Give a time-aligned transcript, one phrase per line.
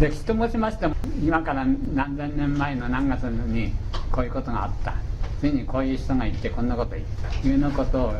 [0.00, 3.70] 歴史と申しましても今から何千年前の何月に
[4.10, 4.94] こういうことがあった。
[5.40, 8.12] 次にこういう人がいてこんなこと言ったいうのことを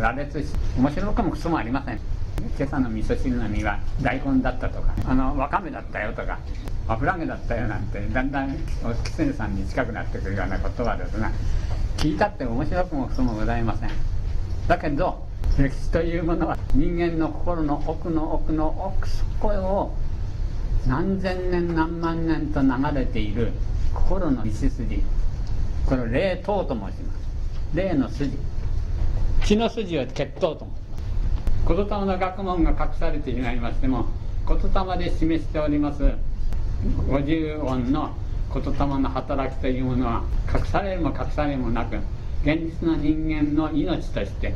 [0.00, 0.46] 羅列し
[0.76, 2.00] 面白くもクソもありません。
[2.58, 6.40] 今朝の味噌汁の実は大根だったとかあのわかめだったよとか
[6.88, 11.30] 油揚げだったよなんてだんだんお狐さんに近くなってくるような言葉ですが
[11.98, 13.90] 聞いたって面白くもクソもございません。
[14.66, 15.24] だけど
[15.56, 19.94] 歴史というものは人間の心の奥の奥の奥底を
[20.86, 22.68] 何千年何万年と流
[22.98, 23.52] れている
[23.94, 25.02] 心の道筋。
[25.86, 26.96] これを霊頭と申します。
[27.74, 28.36] 霊の筋。
[29.44, 31.76] 血の筋を血頭と申します。
[31.76, 34.06] 言霊の学問が隠されていましても
[34.46, 34.58] 言
[34.98, 36.12] 霊で示しております。
[37.08, 38.10] 五十音の
[38.52, 41.96] 言霊の働きというものは隠されるも隠されるもなく
[42.42, 44.54] 現実の人間の命として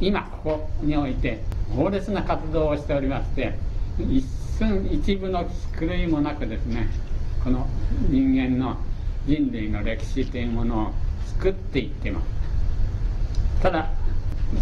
[0.00, 1.40] 今ここにおいて
[1.74, 3.54] 猛烈な活動をしておりまして
[3.98, 4.22] 一
[4.58, 5.44] 寸一部の
[5.78, 6.88] 狂いもなくですね
[7.44, 7.68] この
[8.08, 8.76] 人間の
[9.26, 10.92] 人類の歴史というものを
[11.26, 12.26] 作っていってます。
[13.62, 13.90] ただ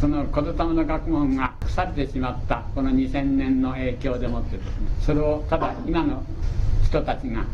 [0.01, 6.25] その言霊の学問が腐れてしまったこの2000年の影響でもってですねそれをただ今の
[6.85, 7.45] 人たちが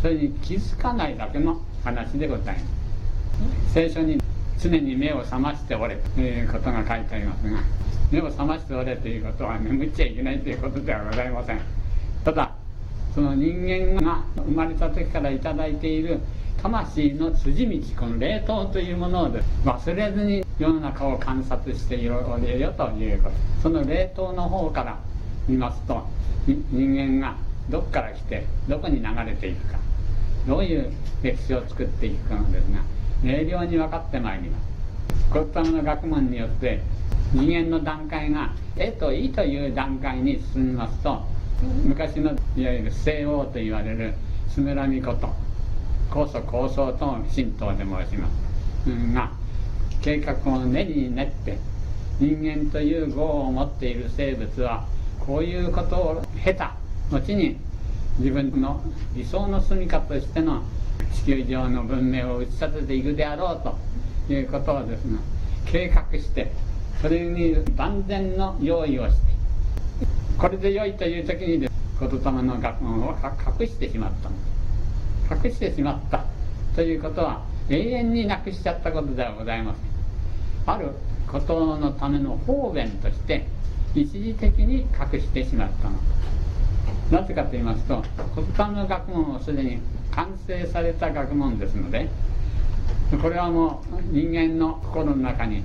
[0.00, 2.64] それに気づかないだけの話でございます。
[3.74, 4.20] 聖書に
[4.58, 7.58] 常に目を覚ましておれということが書いてありますが
[8.10, 11.79] 目を覚ましておれということは眠っちゃいけないということではございません。
[12.24, 12.52] ただ
[13.14, 16.20] その人間が生まれた時から頂いている
[16.62, 19.30] 魂の筋道この霊凍というものを
[19.64, 23.36] 忘れずに世の中を観察しているよということ。
[23.62, 24.98] その霊凍の方から
[25.48, 26.06] 見ますと
[26.46, 27.36] 人間が
[27.70, 29.78] どこから来てどこに流れていくか。
[30.46, 30.90] どういう
[31.22, 32.80] 歴史を作っていくかのですが
[33.22, 34.70] 明瞭に分かってまいります。
[35.32, 36.80] このための学問によって
[37.32, 41.22] 人間の段階が「え」と「い」という段階に進みますと
[41.62, 44.14] 昔のいわゆる西欧と言われる
[44.48, 45.28] スメラミコと
[46.10, 48.28] 高祖高僧と神道で申しま
[48.84, 49.30] す、うん、が
[50.00, 51.58] 計画を練りに練って
[52.18, 54.86] 人間という業を持っている生物は
[55.18, 56.74] こういうことを経た
[57.10, 57.58] 後に
[58.18, 58.82] 自分の
[59.14, 60.62] 理想の住みかとしての
[61.14, 63.62] 地球上の文明を打ち立てていくであろう
[64.28, 65.18] ということをですね
[65.66, 66.52] 計画して
[67.00, 69.29] それに万全の用意をして
[70.38, 71.70] これで良いという時にで
[72.00, 73.14] 言霊の学問を
[73.60, 74.30] 隠してしまった。
[75.34, 76.24] 隠してしまった
[76.74, 80.88] ということは永遠になくしちゃったことではございませんある
[81.30, 83.46] ことのための方便として
[83.94, 85.96] 一時的に隠してしまったの。
[87.12, 88.02] なぜかと言いますと
[88.34, 89.78] 言霊の学問をすでに
[90.10, 92.08] 完成された学問ですので
[93.22, 95.62] これはもう人間の心の中に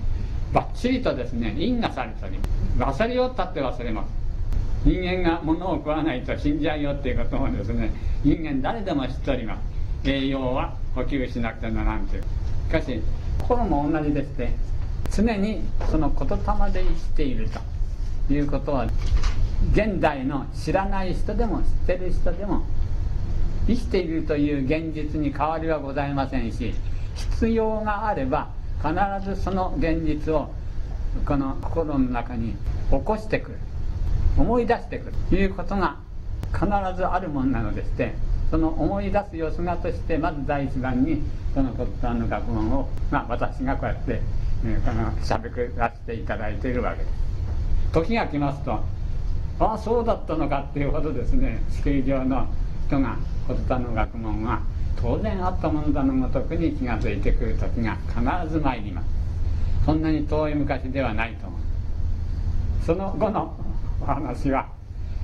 [0.54, 2.38] ばっちりとですね因果されており
[2.78, 3.02] ます。
[3.02, 4.25] 忘れようったって忘れます。
[4.86, 7.92] 人間が物を食わないと死んじゃうよっていうこともですね
[8.24, 10.10] 人間誰でも知っております。
[10.10, 12.24] 栄養は補給しなくてならんという。
[12.68, 13.02] しかし
[13.42, 14.52] 心も同じでして
[15.12, 17.50] 常にその言霊で生きている
[18.28, 18.88] ということは
[19.72, 22.64] 現代の知らない人でも知ってる人でも
[23.68, 26.76] 生きているという現実に変わりはございませんし
[27.16, 28.50] 必要があれば
[28.84, 28.94] 必
[29.36, 30.52] ずその現実を
[31.26, 32.56] この心の中に
[32.92, 33.58] 起こしてくる。
[34.38, 35.14] 思い出してくる。
[35.30, 35.98] ということが
[36.54, 36.66] 必
[36.96, 38.14] ずあるものなのでして。
[38.50, 41.22] その思い出す様子がとしてまず第一番に
[41.54, 44.22] その骨董の学問を、まあ、私がこうやって、
[44.66, 47.14] えー、このしゃべくらせていただいているわけです。
[47.92, 48.74] 時が来ますと
[49.60, 51.64] ああそうだったのかっていうほどですね。
[51.72, 52.46] 地球上の
[52.88, 54.62] 人が骨董の学問は
[55.02, 59.08] 当然あったものだのごとくに気が付いてくる時が必ず参ります。
[59.86, 61.60] そんなに遠い昔ではないと思う。
[62.86, 63.56] その後の
[64.02, 64.68] お話は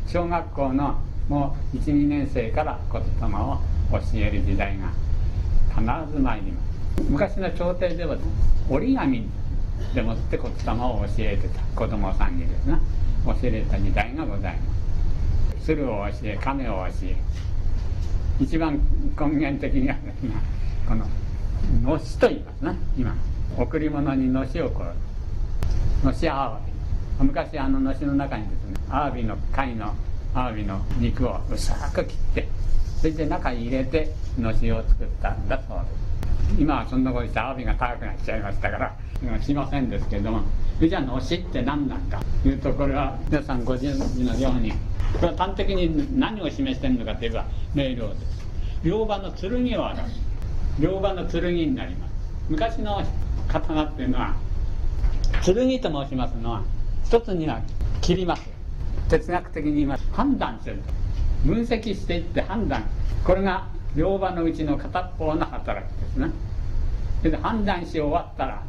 [0.07, 0.95] 小学校の
[1.29, 3.59] もう12年生から言霊を
[3.91, 4.89] 教える時代が
[5.69, 6.61] 必ず参りま
[6.97, 7.03] す。
[7.09, 8.17] 昔の朝廷では
[8.69, 9.27] 折り紙
[9.95, 12.79] でもって言霊を教えてた子供さんにですね
[13.25, 14.61] 教えた時代がございま
[15.59, 15.65] す。
[15.65, 17.15] 鶴を教え亀を教え。
[18.39, 18.79] 一番
[19.19, 20.31] 根源的にはですね
[20.87, 21.05] この
[21.83, 23.15] のしと言いますね今
[23.57, 24.83] 贈り物にのしをこ
[26.03, 26.70] うのしあわび
[27.23, 29.93] 昔あののしの中にですねアワビの貝の
[30.33, 32.47] アワビの肉を薄く切って
[32.99, 36.01] それで中に入れてのしを作ったんだそうです。
[36.59, 38.95] 今はそんなことしてアワビが高くなっちゃいましたから
[39.41, 40.41] しませんですけども
[40.81, 44.77] じゃあのしって何なんだというとこれは皆さんご存知のようにこ
[45.21, 47.45] れは端的に何を示しているのかといえば
[47.75, 48.41] 明瞭です。
[48.83, 50.19] 両刃の剣を表す。
[50.79, 52.11] 両刃の剣になります。
[52.49, 53.03] 昔の
[53.47, 54.35] 刀っていうのは
[55.43, 56.63] 剣と申しますのは
[57.11, 57.59] 一つには
[57.99, 58.49] 切ります。
[59.09, 60.03] 哲学的に言います。
[60.13, 60.77] 判断する
[61.43, 62.85] 分析していって判断。
[63.25, 63.67] これが
[63.97, 66.31] 両場のうちの片方の働きですね。
[67.19, 68.63] それで判断し終わったら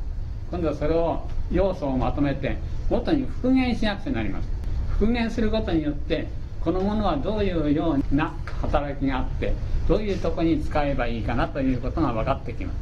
[0.50, 1.20] 今度はそれを
[1.52, 2.58] 要素をまとめて
[2.90, 4.48] 元に復元しなくちゃなります。
[4.90, 6.26] 復元することによって
[6.64, 9.52] このものはどういうような働きがあって
[9.86, 12.76] どういうとこに使えばいいかなということが分かってきます。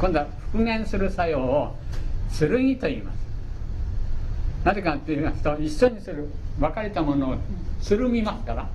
[0.00, 1.76] 今度は復元する作用を
[2.36, 3.27] 剣と言います。
[4.68, 6.28] なぜかって言いますと一緒にする。
[6.60, 7.36] 分かれたものを
[7.80, 8.68] つるみますから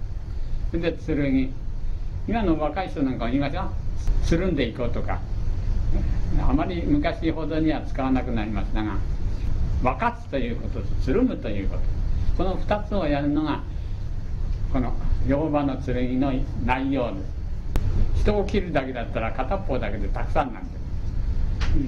[0.72, 1.54] それで剣
[2.28, 3.70] 今の若い人なんかは言いますよ。
[4.26, 5.20] つるんでいこうとか。
[6.42, 8.96] あまり昔ほどには使わなくなりましたが。
[9.84, 11.78] 分かつということとつるむというこ
[12.38, 12.44] と。
[12.44, 13.62] この2つをやるのが
[14.72, 14.96] この
[15.28, 16.34] 両場の剣の
[16.66, 17.18] 内容で
[18.16, 18.22] す。
[18.24, 20.83] 人を切るだけだったら片方だけでたくさんなんです。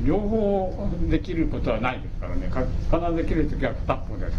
[0.06, 2.50] 両方できることはないですからね。
[2.50, 4.32] 必ずできる時は片方です。
[4.32, 4.38] か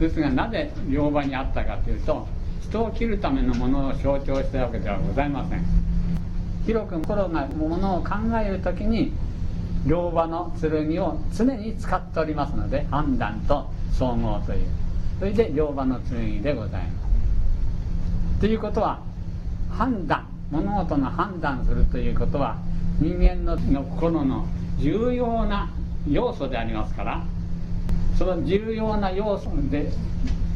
[0.00, 2.26] らですがなぜ両場にあったかというと
[2.62, 5.64] 人を切るためのものを象徴したわけではございません。
[6.66, 8.14] 広く心がものを考
[8.44, 9.12] える時に
[9.86, 14.66] 両場の剣を常に使っておりますので判断と総合という。
[15.18, 16.90] それで両場の剣でございま
[18.36, 18.40] す。
[18.40, 19.00] ということは
[19.70, 22.56] 判断物事の判断するということは
[23.00, 24.46] 人間の心の
[24.78, 25.70] 重要な
[26.08, 27.24] 要素でありますから
[28.16, 29.90] その重要な要素で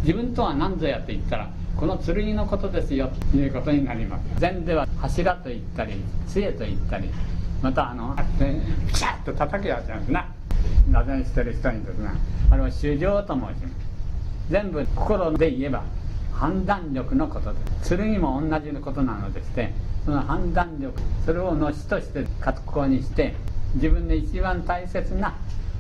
[0.03, 4.41] 自分とは何ぞやって言ったらこの剣のことですよということになります。
[4.41, 5.95] 禅では柱と言ったり
[6.27, 7.09] 杖と言ったり
[7.63, 8.57] またあのあって
[8.89, 10.27] ピシャッと叩くやつなんですな。
[10.91, 12.13] なぜしてる人にですが
[12.51, 13.61] あれは主情と申します。
[14.51, 15.83] 全部心で言えば
[16.33, 17.97] 判断力のことです。
[17.97, 19.73] 剣も同じのことなのでして
[20.05, 23.35] その判断力それをのしとして格好にして
[23.75, 25.35] 自分で一番大切な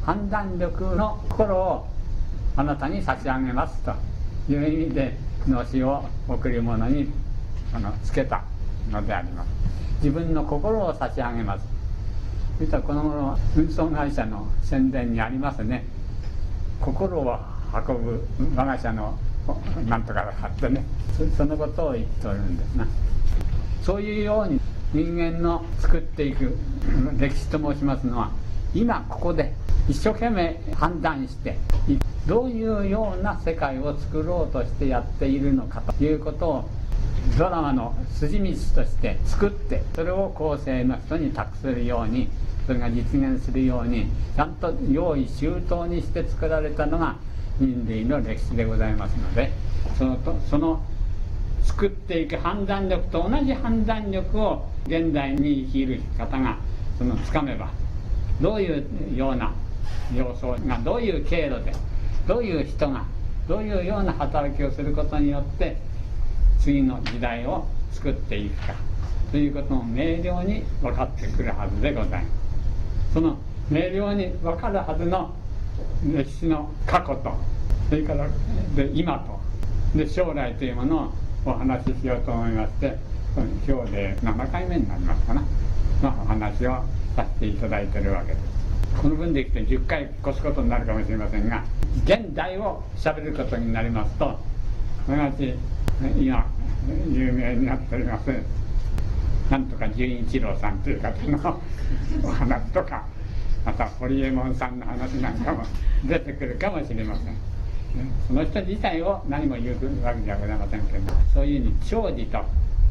[0.04, 1.86] 判断力の心を
[2.56, 3.92] あなたに差し上げますと
[4.52, 7.08] いう意味でのしを贈り物に
[7.74, 8.42] あのつけた
[8.90, 9.48] のであります。
[10.02, 11.64] 自分の心を差し上げます。
[12.58, 15.84] そしたらこの頃運送会社の宣伝にありますね。
[16.80, 17.38] 心を
[17.72, 18.26] 運ぶ
[18.56, 19.16] 我が社の
[19.86, 20.84] なんとかだってね。
[21.36, 22.86] そのことを言っておるんですな。
[23.82, 24.60] そういうように
[24.92, 26.56] 人間の作っていく
[27.18, 28.30] 歴史と申しますのは
[28.74, 29.52] 今ここで
[29.88, 31.56] 一生懸命判断して
[32.26, 36.68] どういうような世界を作ろうとしてやっているのかということを
[37.38, 42.28] ドラマの筋道として作ってそれを後世の人に託するように
[42.66, 44.06] それが実現するように
[44.36, 47.16] ちゃんと用意周到にして作られたのが
[47.58, 49.50] 人類の歴史でございますので
[49.98, 50.80] そのとその
[51.62, 56.58] 作っていく判断力と同じ判断力を現代に生きる方が
[56.98, 57.70] そのつかめば
[58.40, 59.52] どういうような
[60.14, 61.72] 様相がどういう経路で
[62.26, 63.04] どういう人が
[63.48, 63.82] どうい。
[63.82, 65.76] うような働きをすることによって
[66.60, 68.48] 次の時代を作ってい。
[68.48, 68.74] くか
[69.32, 69.48] とい。
[69.48, 72.22] うことも明瞭に分かってくるはずでござい。
[72.22, 72.28] ま
[73.08, 73.38] すその
[73.70, 75.34] 明瞭に分かるはずの
[76.04, 77.32] 歴史の過去と
[77.88, 78.28] それから
[78.76, 79.18] で今
[79.94, 80.70] とで将来とい。
[80.70, 81.12] うものを
[81.44, 82.96] お話ししようと思いまして
[83.66, 85.42] 今日で7回目になりますかな。
[86.02, 86.82] のお話を
[87.14, 88.60] させていただいてるわけです。
[89.00, 91.64] この分でいくと10回越すことになるかもしれませんが
[92.04, 94.38] 現代をしゃべることになりますと
[95.06, 95.54] すなわち
[96.18, 96.46] 今
[97.10, 98.30] 有名になっております
[99.50, 101.60] なんとか純一郎さんという方の
[102.24, 103.06] お話とか
[103.64, 105.64] また堀エモ門さんの話なんかも
[106.04, 107.49] 出てくるかもしれません。
[108.26, 112.44] その人自体を何も言うわけではございませんけどそういうふうに長寿と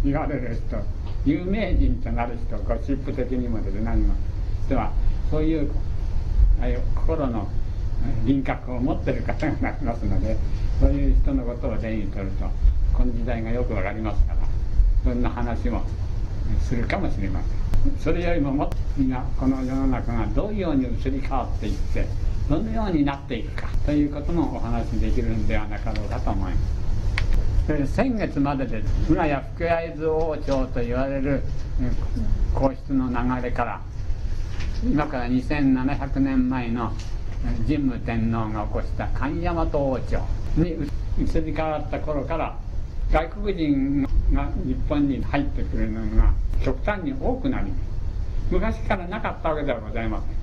[0.03, 0.77] 言われる人
[1.25, 4.13] 有名人となる人ゴシップ的にもです何も
[4.65, 4.91] 人は
[5.32, 5.72] そういう
[6.62, 7.48] あいう心の
[8.25, 10.38] 輪郭を持ってる方がなりますので
[10.79, 12.46] そういう人のことを例にとると
[12.94, 14.39] この時代がよくわかりますから
[15.03, 15.84] そんな話も
[16.62, 17.60] するかもしれません。
[18.00, 22.06] それよりももっとみんなこの世の中がどういうように移り変わっていって
[22.50, 26.58] どのようになっていくかということもお話しできるんではなかろうかと思いま
[27.86, 27.94] す。
[27.94, 31.44] 先月までで村や福会津王朝と言われる
[32.56, 33.79] 皇室の流れから
[34.84, 36.91] 今から2700年前の
[37.68, 40.25] 神武天皇が起こした神大和王朝
[40.58, 40.70] に
[41.20, 42.58] 移り変わった頃から
[43.12, 44.01] 外国人
[44.34, 47.72] が日本に入ってくるのが極端に多くなり
[48.50, 50.39] 昔からなかったわけではございません。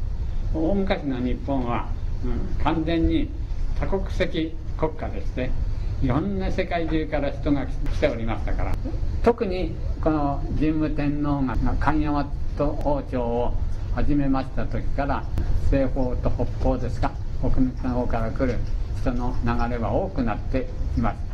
[0.55, 1.89] 大昔の日本は、
[2.27, 3.31] うん、完全に
[3.79, 5.51] 多国籍国家でして
[6.03, 8.73] いろんな世界中から人が来ておりましたから。
[9.23, 12.27] 特にこの神武天皇が神大和
[12.59, 13.55] 王朝を
[13.95, 15.25] 始めました時から
[15.71, 17.11] 西方と北方ですか
[17.43, 18.59] 奥の方から来る
[19.01, 21.27] 人の流れは多くなっています。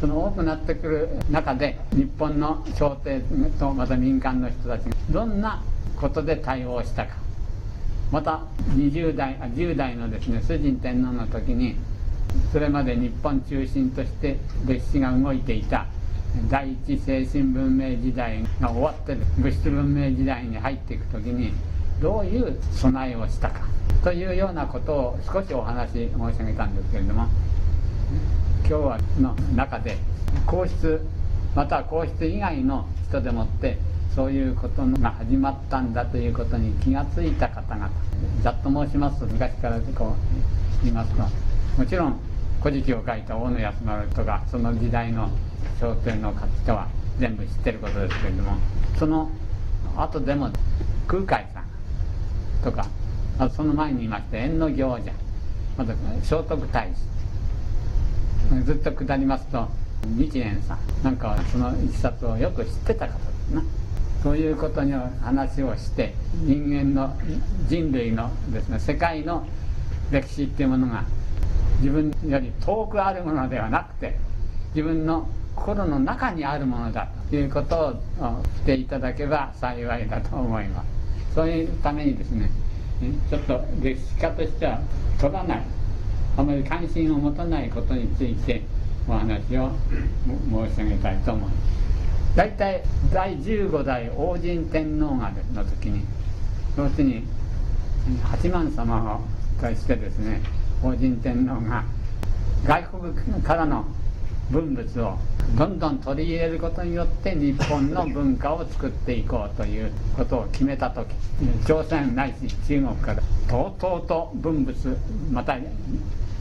[0.00, 3.20] その多くなってくる中で日本の朝廷
[3.58, 5.62] とまた民間の人たちがどんな
[5.98, 7.25] ことで対応したか。
[8.10, 8.40] また
[8.74, 11.76] 20代あ10代のですね崇神天皇の時に
[12.52, 14.36] それまで日本中心として
[14.66, 15.86] 歴史が動いていた
[16.50, 21.52] 第一精神文明時代が終わって物質文明時代に入っていく時に
[22.00, 23.60] どういう備えをしたか
[24.04, 27.26] というようなことを少しお話申し上げたんですけれども
[28.60, 29.96] 今日はの中で
[30.46, 31.00] 皇室
[31.54, 33.78] または皇室以外の人でもって
[34.16, 37.90] そういうことが始まったんだということに気がついた方々
[38.42, 39.20] ざっと申します。
[39.20, 40.16] と昔からこ
[40.80, 41.22] う言いますと。
[41.78, 42.16] もちろん
[42.62, 45.28] 「古事記」を書いた大野安丸とかその時代の
[45.78, 46.32] 商店の
[46.62, 48.56] 人は全部知ってることですけれども
[48.98, 49.30] その
[49.98, 50.48] 後でも
[51.06, 51.64] 空海さん
[52.64, 52.86] とか
[53.38, 55.12] あその前にいました縁の行者
[55.76, 55.92] また
[56.22, 56.78] 聖徳太
[58.48, 59.68] 子ずっと下りますと
[60.16, 63.62] 日蓮さんなんかはその一冊をよく知ってた方ですな。
[64.26, 67.16] そういうことに話をして人間の
[67.68, 69.46] 人類のですね世界の
[70.10, 71.04] 歴史っていうものが
[71.78, 74.18] 自分より遠くあるものではなくて
[74.74, 80.86] 自分の心の中にあるものだということをしていただけば幸いだと思います。
[81.32, 82.50] そういうためにですね
[83.30, 84.80] ちょっと歴史家としては
[85.20, 85.62] 取らない
[86.36, 88.60] あまり関心を持たないことについて
[89.08, 89.70] お話を
[90.50, 91.85] 申し上げたいと思います。
[92.36, 96.04] 大体第15代王神天皇がの時に
[96.76, 97.22] 要するに
[98.22, 99.20] 八幡様を
[99.58, 100.42] 対してですね
[100.82, 101.82] 王神天皇が
[102.66, 103.86] 外国からの
[104.50, 105.18] 文物を
[105.56, 111.08] どんどん取り入れることによって日本の文化を作っていこうということを決めた時
[111.66, 114.98] 朝鮮ないし中国からとうとうと文物
[115.32, 115.56] また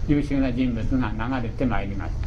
[0.10, 2.25] 優秀な人物が流れてまいりました。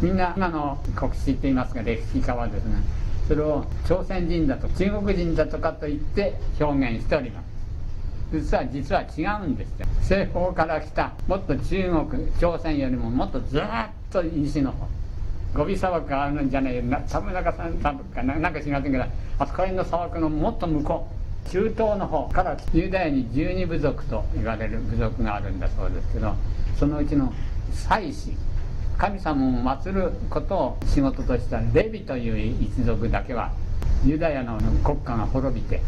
[0.00, 2.76] みんな今の国史って言いますか歴史家はですね
[3.28, 7.44] それを朝鮮人だと中国人だとかと言って表現しております。
[8.32, 9.86] 実は実は違うんですよ。
[10.02, 13.62] 西方から来たもっと中国朝鮮よりももっとずっ
[14.10, 14.86] と西の方。
[15.54, 19.00] ゴビ砂漠があるんじゃない寒中さん砂漠かななんか違うけど
[19.38, 21.08] あそこら辺の砂漠のもっと向こ
[21.46, 26.34] う中東の方からユダヤに十二部族と言われる部族があるんだそうですけど
[26.76, 27.32] そのうちの
[27.72, 28.36] 祭司
[28.98, 33.50] 神様を祀ることを仕事としたレビという一族だけは
[34.04, 35.80] ユダヤの国家が滅びて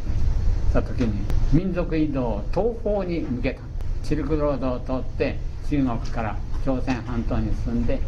[0.72, 3.60] た時に民族移動を東方に向けた。
[4.02, 5.36] シルクロードを通って
[5.68, 7.98] 中国から朝鮮半島に進んで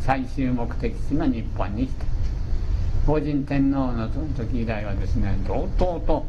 [0.00, 2.06] 最終目的地の日本に来た。
[3.06, 6.26] 法人天皇の時以来はですね同等と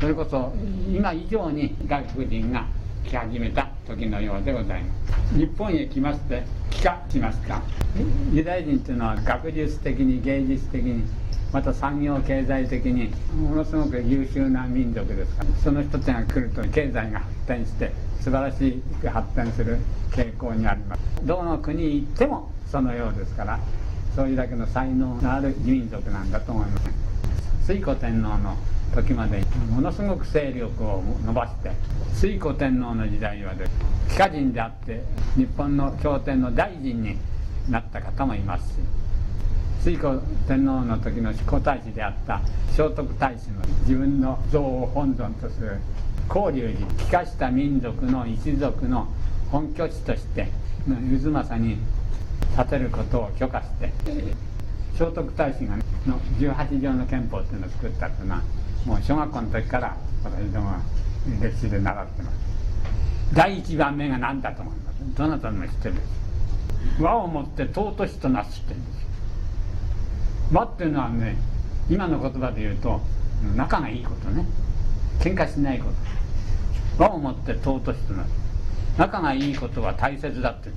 [0.00, 0.52] それこそ
[0.92, 2.66] 今以上に外国人が
[3.04, 3.67] 来始めた。
[3.88, 4.94] 時のようでございま
[5.30, 5.34] す。
[5.34, 7.62] 日本へ来まして帰化しました
[8.32, 11.04] ユダヤ人というのは学術的に芸術的に
[11.52, 19.78] また産業経済的にものすごく優秀な民族ですからその人たちが来ると経済が発展して素晴らしく発展する
[20.10, 21.00] 傾向にあります。
[21.24, 23.58] どの国に行ってもそのようですから
[24.14, 27.72] そういうだけの才能のある民族なんだと思います。
[27.72, 28.56] 推古天皇の
[28.94, 31.70] 時までものすごく勢力を伸ばして
[32.14, 33.72] 推古天皇の時代はです
[34.10, 35.02] 帰化人であって
[35.36, 37.18] 日本の朝廷の大臣に
[37.68, 38.78] なった方もいますし
[39.84, 42.40] 推古天皇の時の皇太子であった
[42.72, 45.78] 聖徳太子の自分の像を本尊とする
[46.28, 49.08] 広隆寺帰化した民族の一族の
[49.50, 50.48] 本拠地として
[50.86, 51.78] 渦政に
[52.56, 53.92] 建てることを許可して
[54.94, 55.76] 聖徳太子が
[56.06, 58.42] の18条の憲法っていうのを作ったっていうのは
[58.88, 60.80] もう小学校の時から私どもは
[61.42, 62.38] 歴史で習ってます。
[63.34, 64.96] 第一番目が何だと思います？
[65.14, 66.02] どなたも知ってるんで
[66.96, 67.02] す？
[67.02, 69.06] 和をもって尊しとなすって言うんです。
[70.54, 71.36] 和っていうのはね
[71.90, 73.02] 今の言葉で言うと
[73.54, 74.46] 仲がいいことね。
[75.20, 75.90] 喧嘩しないこ
[76.96, 77.04] と。
[77.04, 78.30] 和をもって尊しとなす。
[78.96, 80.70] 仲がいいことは大切だって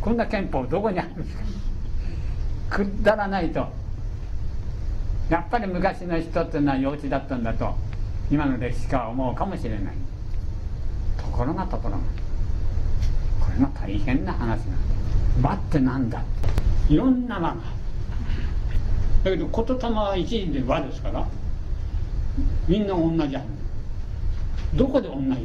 [0.00, 1.42] こんな憲法どこにあるんですか？
[2.70, 3.66] くだらないと
[5.34, 7.74] やっぱり昔の人っていうのは幼稚だったんだと
[8.30, 9.94] 今の歴史家は思うかもしれない。
[11.18, 11.98] ところがところが
[13.40, 15.48] これが大変な話なんだ。
[15.48, 16.22] 和ってなんだ
[16.88, 17.56] いろんな和が。
[19.24, 21.26] だけど言霊は一時で和ですから
[22.68, 23.48] みんな同じはず
[24.78, 25.40] どこで同じなの？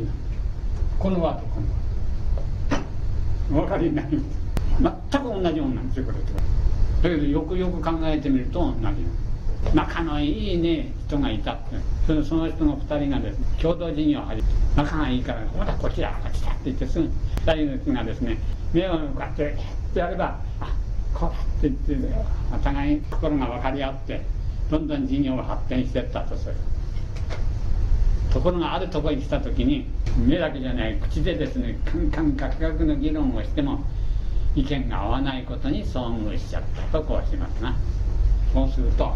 [1.00, 1.67] この和とこの
[3.58, 4.17] 和お分かりになり
[4.79, 6.25] ます全く同じもんなんですよこれと
[7.01, 9.28] だけどよくよく考えてみると同じ。
[9.74, 11.54] 仲のいいね人がいた。
[11.54, 11.75] って
[12.08, 17.10] その人の2人がですね共同事業を始め仲がいいからほらこちだこちだって言ってすぐ
[17.46, 18.38] 2人の人がですね
[18.74, 19.56] 目を向かって
[19.94, 20.74] やればあ
[21.13, 22.16] こうだって言って
[22.54, 24.22] お互い心が分かり合って
[24.72, 26.56] どんどん事業が発展していったとする。
[28.32, 29.86] ところがあるところに来た時に
[30.18, 33.84] 目だけじゃない口でですねカンカンカクカクの議論をしても
[34.56, 37.75] 意見が合わないことに遭遇しちゃったとこうしますな。
[38.54, 39.16] そうすると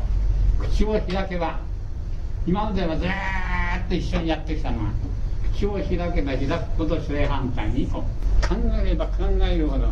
[0.71, 1.59] 口を開けば
[2.45, 4.89] 今まではずーっと一緒にやってきたのが
[5.53, 8.23] 口を開けば開くほど正反対にこう。
[8.47, 9.87] 考えれば考えるほど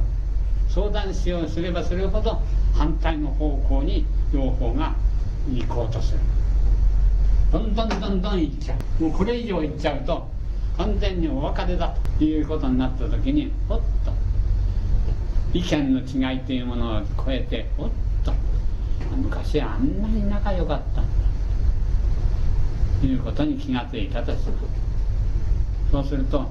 [0.67, 2.41] 相談しようすればするほど
[2.73, 4.93] 反対の方向に両方が
[5.49, 6.19] 行こうとする。
[7.51, 9.03] どんどんどんどん行っちゃう。
[9.03, 10.27] もうこれ以上行っちゃうと
[10.77, 14.13] 完全にお別れだということになった時にほっと
[15.53, 15.99] 意見の
[16.31, 17.93] 違いというものを超えてほっと
[19.15, 21.11] 昔あんなに仲良かったんだ。
[23.01, 24.53] ということに気がついたとする。
[25.91, 26.45] そうすると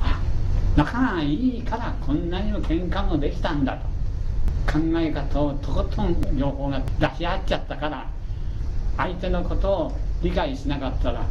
[0.00, 0.20] あ
[0.76, 3.92] 仲がいいからこんなにも喧嘩もできたんだと。
[4.70, 8.06] 考え方をとことん両方が出し合っちゃったから
[8.96, 11.26] 相手のことを理解しなかったら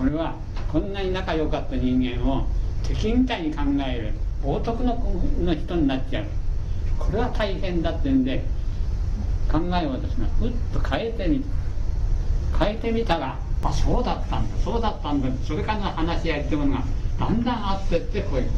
[0.00, 0.34] 俺は
[0.70, 2.44] こんなに仲良かった人間を
[2.82, 4.12] 敵みたいに考える
[4.44, 4.96] 王徳の
[5.40, 6.24] の人になっちゃう。
[6.98, 8.44] これは大変だってんで
[9.52, 11.44] 考えをですねふっと変えてみ
[12.58, 16.84] 変えてみたらあそうだったんだそうだったんだそれからの話し合いってものが
[17.18, 18.50] だんだんあってってこういう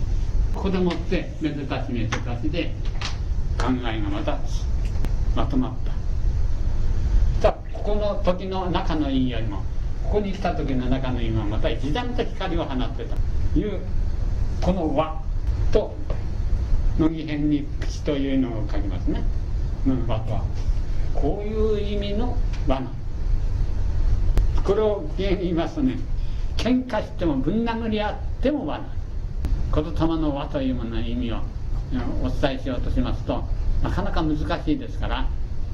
[0.55, 2.73] ここでもってめでたしめでたしで
[3.59, 4.39] 考えがまた
[5.35, 5.73] まとまっ
[7.41, 7.51] た。
[7.51, 9.59] じここの時の仲のいいよりも
[10.05, 13.17] ここに来た時の仲のいいはまた一段と光を放ってた。
[13.53, 13.81] という
[14.61, 15.21] この和
[15.73, 15.95] と
[16.99, 19.23] 乃木編に口というのを書きますね。
[20.07, 20.45] 和とは。
[21.15, 22.91] こういう意味の和な
[24.65, 25.99] これを言いますとね
[26.57, 28.89] 喧嘩してもぶん殴り合っても和な
[29.75, 31.39] 言霊の和というものの意味を
[32.23, 33.45] お伝えしようとしますと
[33.83, 35.29] なかなか難しいですから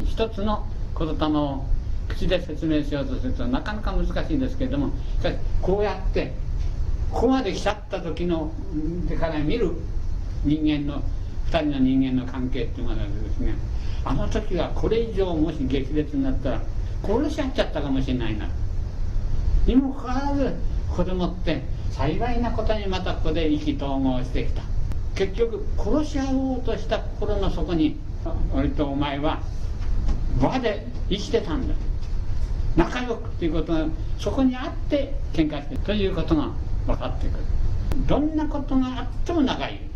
[0.05, 0.67] 一つの
[0.99, 1.65] 言霊を
[2.09, 6.33] 口で説明しようとするとなかなか難しいんですけれどもしかしこうやって
[7.13, 8.53] ここまで来ちゃった時の
[9.09, 9.73] でから見る
[10.45, 11.03] 人間の
[11.59, 13.55] 人の人間の関係っていうものはですね
[14.05, 16.61] あの時はこれ以上もし激烈になったら
[17.03, 18.49] 殺し合っちゃったかもしれないな。
[19.67, 20.55] にもかかわらず
[20.97, 24.63] 子供って幸いなことにまたここで意気投合してきた。
[25.15, 27.99] 結局殺し合おうとした心の底に
[28.55, 29.43] 俺とお前は
[30.41, 31.75] 和で生きてたんだ。
[32.77, 33.87] 仲良くっていうことが
[34.19, 36.51] そこにあって喧嘩してということが
[36.87, 37.45] 分かってくる。
[38.07, 39.90] どんなことがあっても仲いい。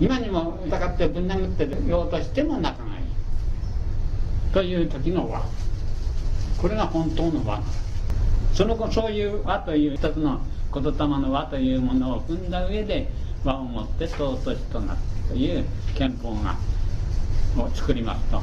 [0.00, 3.04] 今にも戦ってぶん殴ってようとしても仲がいい
[4.52, 5.42] という時の和
[6.60, 7.62] これが本当の和
[8.54, 10.40] その後そういう和という一つの
[10.72, 13.08] 言霊の和というものを踏んだ上で
[13.44, 16.56] 和をもって尊しとなるという憲法が
[17.58, 18.40] を作りますと。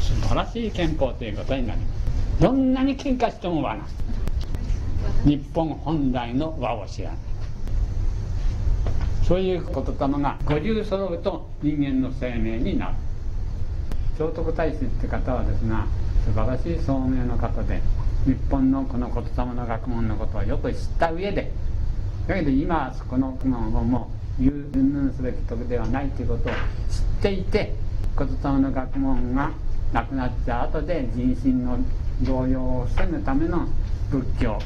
[0.00, 2.42] 素晴らしい憲法ということになります。
[2.42, 3.84] どんなに喧嘩しても和な
[5.24, 7.18] 日本本来の和を知らない。
[9.22, 12.94] そういう言霊が50揃うと人間の生命になる。
[14.18, 15.86] 聖徳太子って方はですが
[16.24, 17.80] 素晴らしい聡明の方で
[18.26, 21.50] 日本のこの言霊の学問のことをよく知った上で
[22.28, 26.56] だけど今この学問をもう言うすべき時ではないということを知っ
[27.22, 27.74] ていて
[28.16, 29.50] 言霊の学問が
[29.92, 31.78] なくなった後で人心の
[32.22, 33.66] 動揺を防ぐための
[34.10, 34.58] 仏教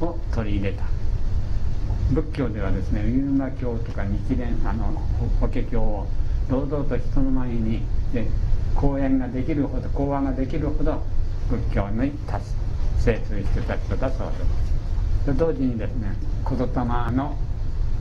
[0.00, 0.97] を取り入れた。
[2.10, 4.86] 仏教ではですねユーマ教とか日蓮あの
[5.40, 6.06] 法華経を
[6.48, 8.26] 堂々と人の前にで
[8.74, 11.02] 講演ができるほど講話ができるほど
[11.50, 12.46] 仏教に達
[12.98, 14.28] 精通してた人だそう
[15.26, 15.38] です。
[15.38, 16.16] 同時にですね
[16.48, 16.66] 言霊
[17.12, 17.36] の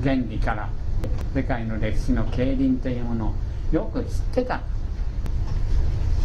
[0.02, 0.70] 原理から
[1.34, 3.34] 世界の歴史の競輪というものを
[3.76, 4.62] よく知ってた。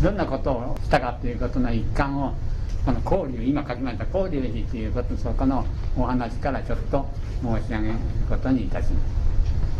[0.02, 2.34] どんなことをしたかということの一環を
[2.84, 5.64] この交流今書きました交流寺ということそこの
[5.96, 7.06] お話からちょっと
[7.42, 7.94] 申し上げる
[8.28, 9.22] ことにいたします。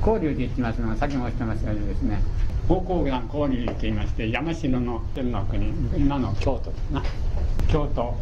[0.07, 2.21] 交流寺って言いますのはさっき申してましたようにですね
[2.69, 7.03] 方向岩交流寺と言いまして山城の天の国今の京都ですな
[7.69, 8.15] 京都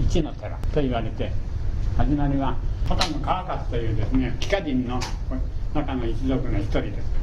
[0.00, 1.32] 一の寺と言われて
[1.96, 2.56] 始まりは
[2.88, 5.00] 波多野川勝というですね帰化人の
[5.74, 7.20] 中の一族の一人です。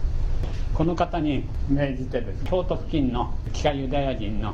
[0.74, 4.54] この方に命じてです京都付近の帰化ユダヤ人の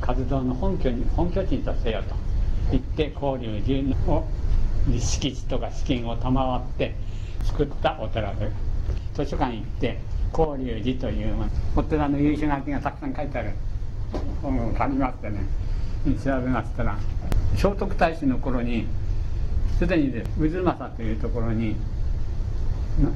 [0.00, 2.14] 活動の本拠に本拠地にとせよと
[2.70, 4.26] 言って交流寺を
[4.98, 6.94] 敷地とか資金を賜って
[7.44, 8.50] 作ったお寺で
[9.14, 9.98] 図書館行って
[10.36, 11.34] 交流寺という
[11.76, 13.52] お寺の由緒書きがたくさん書いてある
[14.42, 15.40] 本を借りましてね
[16.24, 16.98] 調べましたら
[17.56, 18.86] 聖徳太子の頃に
[19.78, 21.76] すでにで渦政というところに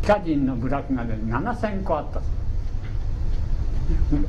[0.03, 2.21] 帰化人の部落がで7000個あった。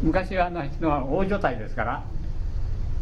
[0.01, 2.03] 昔はあの人は大所帯ですから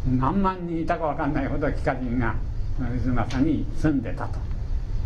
[0.06, 2.34] 何万人いたか分かんないほど幾何人が
[2.78, 4.28] 渦政に住んでた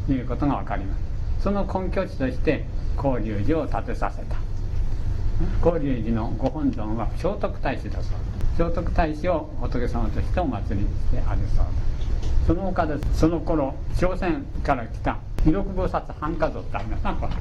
[0.06, 1.42] ということが分かります。
[1.42, 2.64] その根拠地として
[2.96, 4.36] 法隆寺を建てさせた。
[5.60, 8.18] 法隆寺のご本尊は聖徳太子だそう
[8.56, 11.64] 聖徳太子を仏様としてお祭りしてあるそうだ。
[12.46, 17.32] その他でその頃朝鮮から来た弥勒菩薩半家族ってありますなこれ。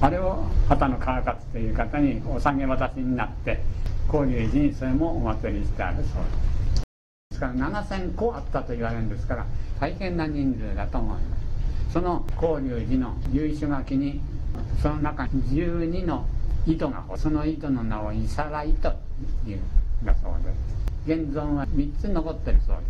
[0.00, 3.60] あれを畑野川勝という方にお下げ渡しになって
[4.08, 6.61] 法隆寺にそれもお祭りしてあるそうです
[7.42, 9.26] から7000個あったと言われるんです。
[9.26, 9.44] から
[9.80, 11.36] 大変な人数だと思いま
[11.88, 14.20] すその法隆寺の由緒書きに
[14.80, 16.24] その中に12の
[16.66, 18.90] 糸がその糸の名をイサライと
[19.44, 20.82] いうんだそうです。
[21.04, 22.82] 現存は3つ残ってるそうで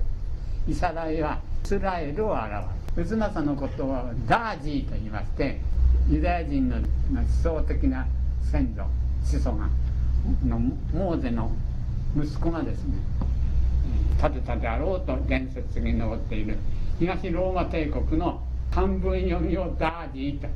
[0.66, 2.50] すイサライはイスラエルを表
[3.06, 5.58] す渦政のことをダージーと言いまして
[6.10, 6.84] ユダヤ人の思
[7.42, 8.06] 想的な
[8.50, 8.84] 先祖
[9.38, 9.68] 子孫が
[10.44, 11.50] のモーゼの
[12.14, 12.96] 息子がですね
[14.20, 16.56] 建てたであろうと伝説に残っている。
[16.98, 18.40] 東ローマ帝国の
[18.70, 20.48] 漢文読みをダージーと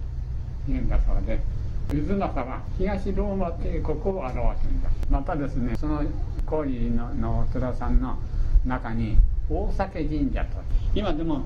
[0.69, 1.41] 言うんだそうで。
[1.89, 4.91] す渦政は東ローマ帝国を表すんだ。
[5.11, 6.03] またですねその
[6.45, 8.19] 高利ののお寺さんの
[8.65, 9.17] 中に
[9.49, 10.57] 大酒神社と
[10.95, 11.45] 今でも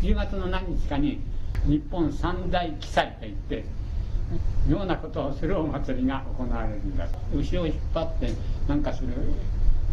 [0.00, 1.20] 10月の何日かに
[1.66, 3.64] 日本三大記載といって
[4.68, 7.06] ようなことをするお祭りが行われるんだ。
[7.34, 8.32] 牛を引っ張って
[8.66, 9.08] なんかする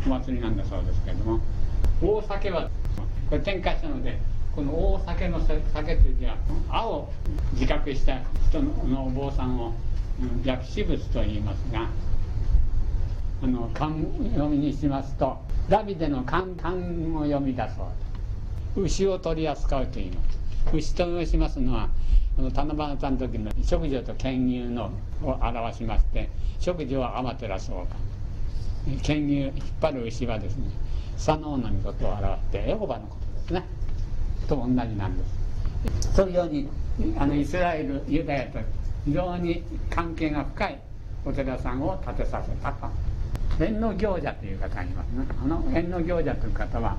[0.06, 1.40] お祭りなんだそうですけれども
[2.02, 2.70] 大酒は
[3.30, 4.20] これ展開したので
[4.56, 6.38] この大酒の酒という字は
[6.70, 7.14] 青を
[7.54, 9.74] 自覚した人のお坊さんを
[10.44, 11.88] 薬師仏と言いますが
[13.42, 13.92] あの漢
[14.34, 15.38] 読みにしますと
[15.70, 17.88] ダビデの漢漢を読みだそう
[18.76, 20.40] で牛を取り扱うと言います。
[20.72, 21.90] 牛と申しますのは
[22.38, 27.96] あの七夕の時の食事と剣牛のを表しまして食事は天照そうか。
[29.02, 30.66] 剣牛引っ張る牛はですね
[31.18, 33.66] 左脳の御事を表してエホバのことですね。
[34.48, 35.24] と同じなんで
[36.02, 36.14] す。
[36.14, 36.70] そういうように
[37.18, 38.60] あのイスラエルユダヤと
[39.06, 40.82] 非常に関係が深い
[41.26, 42.88] お寺さんを建てさせたと。
[43.60, 45.26] 縁の行者という方がいますね。
[45.44, 46.98] あの縁の行者という方は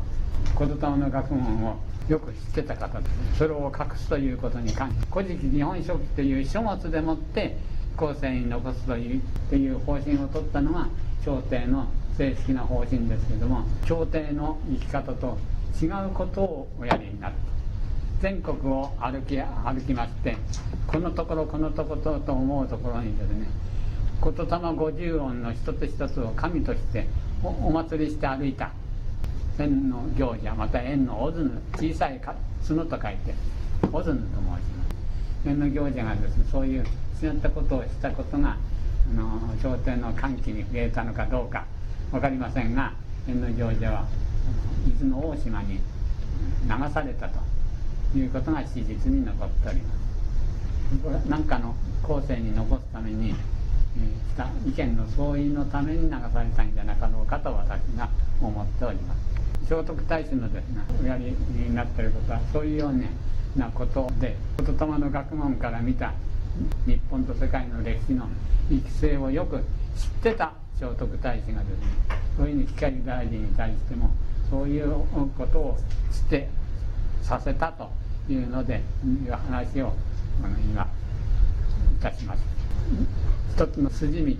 [0.54, 1.76] 小言の学問を
[2.08, 7.56] よく知ってた方ですそれを隠すということに関して「古事記日本書紀」という書物でもって
[7.96, 10.88] 後世に残すというという方針を取ったのが
[11.24, 15.38] 朝廷の正式な方針ですけれども朝廷の生き方と
[15.80, 17.40] 違うことをおやりになると
[18.22, 20.36] 全国を歩き歩きまして
[20.86, 23.46] このところこのところと思うところにですね
[24.22, 27.06] 言霊五十音の一つ一つを神として
[27.42, 28.70] おお祭りして歩いた。
[29.58, 33.34] 縁の行者また縁のオズヌ小さい角と書いて
[33.92, 34.84] オズヌと申しま
[35.44, 35.48] す。
[35.48, 36.84] 縁の行者がですねそういう
[37.22, 38.56] 違ったことをしたことが
[39.10, 41.64] あの朝廷の歓喜に増えたのかどうか
[42.10, 42.92] 分かりませんが
[43.28, 44.06] 縁の行者は
[44.86, 45.80] 伊豆の大島に流
[46.92, 47.38] されたと
[48.18, 50.04] いうことが史実に残っております。
[51.28, 58.08] 何かの後世に残すために、えー、意見の相違のために流されたんじゃなかろうかと私が
[58.40, 59.34] 思っております。
[59.68, 66.12] 聖徳太子のですねおやりになっていることはそういうようなことで言霊の学問から見た
[66.86, 68.28] 日本と世界の歴史の
[68.68, 69.62] 生き性をよく知っ
[70.22, 71.64] てた聖徳太子がですね
[72.36, 74.10] そういうふうに光大臣に対しても
[74.50, 74.92] そういう
[75.36, 75.76] ことを
[76.10, 76.48] して
[77.22, 77.90] させたと
[78.28, 79.92] いうのでいう話を
[80.40, 80.86] 今い
[82.02, 82.42] たします。
[83.54, 84.36] 一つの筋道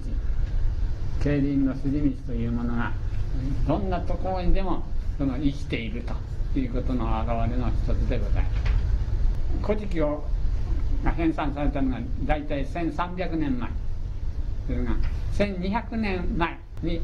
[1.22, 2.92] 競輪の筋道というものが
[3.66, 4.83] どんなところにでも
[5.16, 6.05] その生きている
[6.53, 8.55] ということの表れの一つでございます。
[9.62, 10.24] 古事記を
[11.12, 13.70] 編纂されたのが大体1300年前。
[14.68, 14.96] ですが
[15.32, 16.96] 1200年前に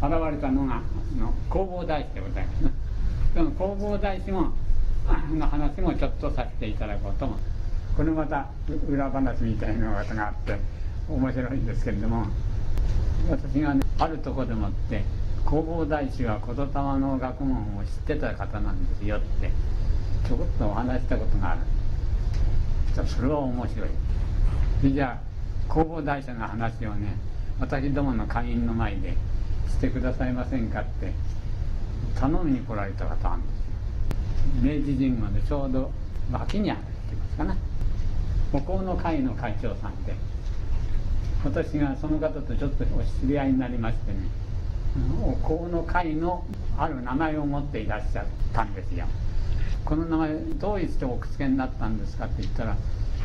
[0.00, 0.80] 現れたのが
[1.18, 2.70] の弘法大師でございますね
[3.34, 4.52] その弘法大師も
[5.34, 7.36] の話もちょっとさせていただこうと思
[7.96, 8.46] これまた
[8.88, 10.56] 裏話みたいなことがあって
[11.08, 12.26] 面白いんですけれども
[13.28, 15.02] 私がねあるとこでもって
[15.44, 16.64] 弘法大師は言霊
[17.00, 19.50] の学問を知ってた方なんですよって
[20.28, 21.60] ちょこっとお話したことがある。
[21.60, 21.77] んです
[23.06, 24.92] それは面白い。
[24.92, 27.16] じゃあ弘法大師の話をね
[27.60, 29.14] 私どもの会員の前で
[29.68, 31.12] してくださいませんかって
[32.18, 34.78] 頼みに来られた方なんですよ。
[34.78, 35.90] 明治神宮でちょうど
[36.32, 37.56] 脇にあるって言いますかな。
[38.52, 40.14] お香の会の会長さんで。
[41.44, 44.18] 私がその方とちょっとお知り合いになりましてね
[45.22, 46.44] お香の会の
[46.76, 49.06] ある名前を持っていらっしゃったんですよ。
[49.88, 52.76] この名前どうしてお付けになったんですかって言ったら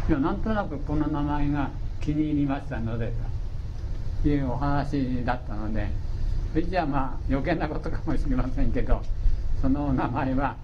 [0.08, 3.12] いやなんとなくこの名前が気に入りましたので
[4.24, 4.30] と。
[4.30, 5.90] いうお話だったので
[6.54, 9.02] それじゃあまあ余計なことかもしれませんけど
[9.62, 10.56] その名前は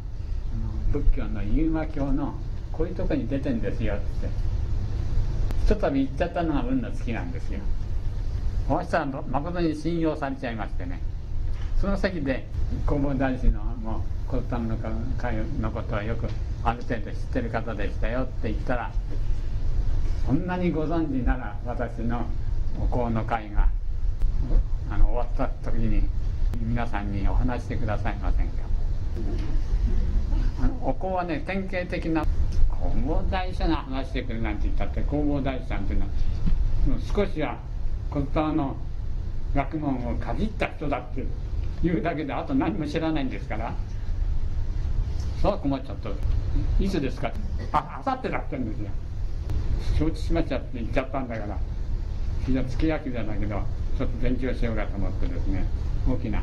[0.94, 2.36] 仏教のユーマ教の
[2.72, 4.30] こういうとこに出てんですよって。
[5.64, 7.60] ひとたび言っちゃったのが運の月なんですよ。
[8.70, 11.02] そしたら誠に信用されちゃいましてね。
[11.82, 12.48] その先で
[12.88, 14.78] 弘法大師のもうこのの
[15.18, 16.28] 会のことはよく
[16.64, 18.92] ある程度知ってる方でしたよって言ったら
[20.28, 22.28] そんなにご存知なら私の
[22.80, 23.68] お香の会が
[24.92, 26.08] あの終わった時に
[26.62, 28.54] 皆さんにお話してくださいませんか？
[30.84, 32.24] お香はね典型的な
[32.70, 36.12] 弘法大師の話してくるなんて言ったって弘法大師さんていうのは
[37.16, 37.58] 少しは
[38.14, 38.76] 言葉の
[39.56, 41.26] 学問をかじった人だって
[41.88, 43.74] いうだけであと何も知らないんですから
[45.42, 46.10] そう困っちゃった。
[46.84, 47.32] いつですか？
[47.72, 48.90] ああさってだってんですよ。
[49.98, 51.58] 承知しましたって言っちゃったんだから。
[52.46, 53.62] 気が付け焼きじゃないけど
[53.98, 55.66] ちょっと勉強しようかと思ってですね
[56.08, 56.42] 大きな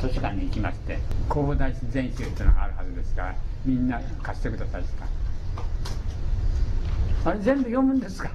[0.00, 3.34] 図書館に行きまして弘法大師全集っていうのがあるはずですから
[3.66, 4.84] みんな貸してください
[7.26, 8.30] あれ全部読むんですか？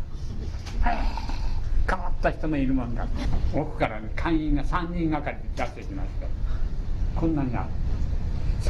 [1.89, 3.07] 変わった人もいるもんだ。
[3.53, 6.27] 奥から、ね、会員が3人がかりで出してきまして
[7.15, 7.69] こんなにある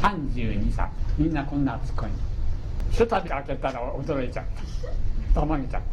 [0.00, 0.88] 32歳。
[1.18, 2.08] みんなこんな厚こい。
[2.92, 4.44] ひとたび開けたら驚いちゃっ
[5.34, 5.88] たたまげちゃった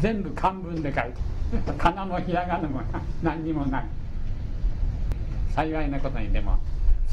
[0.00, 2.80] 全部漢文で書いてかなもひらがなも
[3.22, 3.84] 何にもない。
[5.54, 6.58] 幸いなことにでも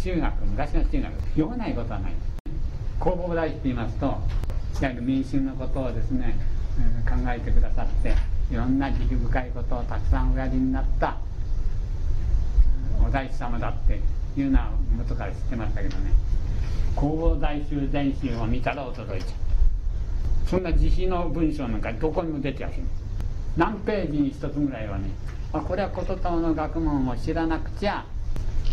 [0.01, 2.13] 中学昔の中学読めないことはない。
[2.99, 4.19] 弘法大師って言いますといわ
[4.89, 6.35] ゆる民衆のことをですね、
[7.07, 8.13] 考えてくださって
[8.51, 11.17] いろんな慈悲深いことをたくさんおやりになった
[13.05, 13.99] お大師様だって
[14.37, 16.11] いうのは元から知ってましたけどね。
[16.95, 22.81] 弘法大衆全集を見たら驚いちゃうそんな慈悲の文章なんかどこにも出てやしない
[23.57, 25.09] 何ページに一つぐらいはね
[25.53, 28.05] あこれは言霊の学問を知らなくちゃ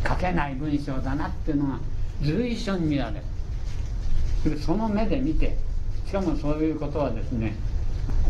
[0.06, 1.78] 書けない文章だなっていうのが
[2.22, 3.20] 随所に見られ
[4.50, 4.58] る。
[4.58, 5.56] その目で見て
[6.06, 7.54] しかもそういうことはですね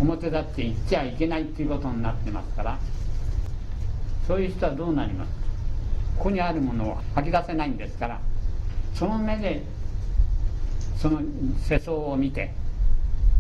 [0.00, 2.78] 表立って言っちゃいけないっていうことになってますから
[4.26, 5.37] そういう人はどうなります？
[6.18, 8.20] ここにあるものを吐き出せないんですから
[8.94, 9.62] その目で
[10.96, 11.20] その
[11.64, 12.50] 世相を見て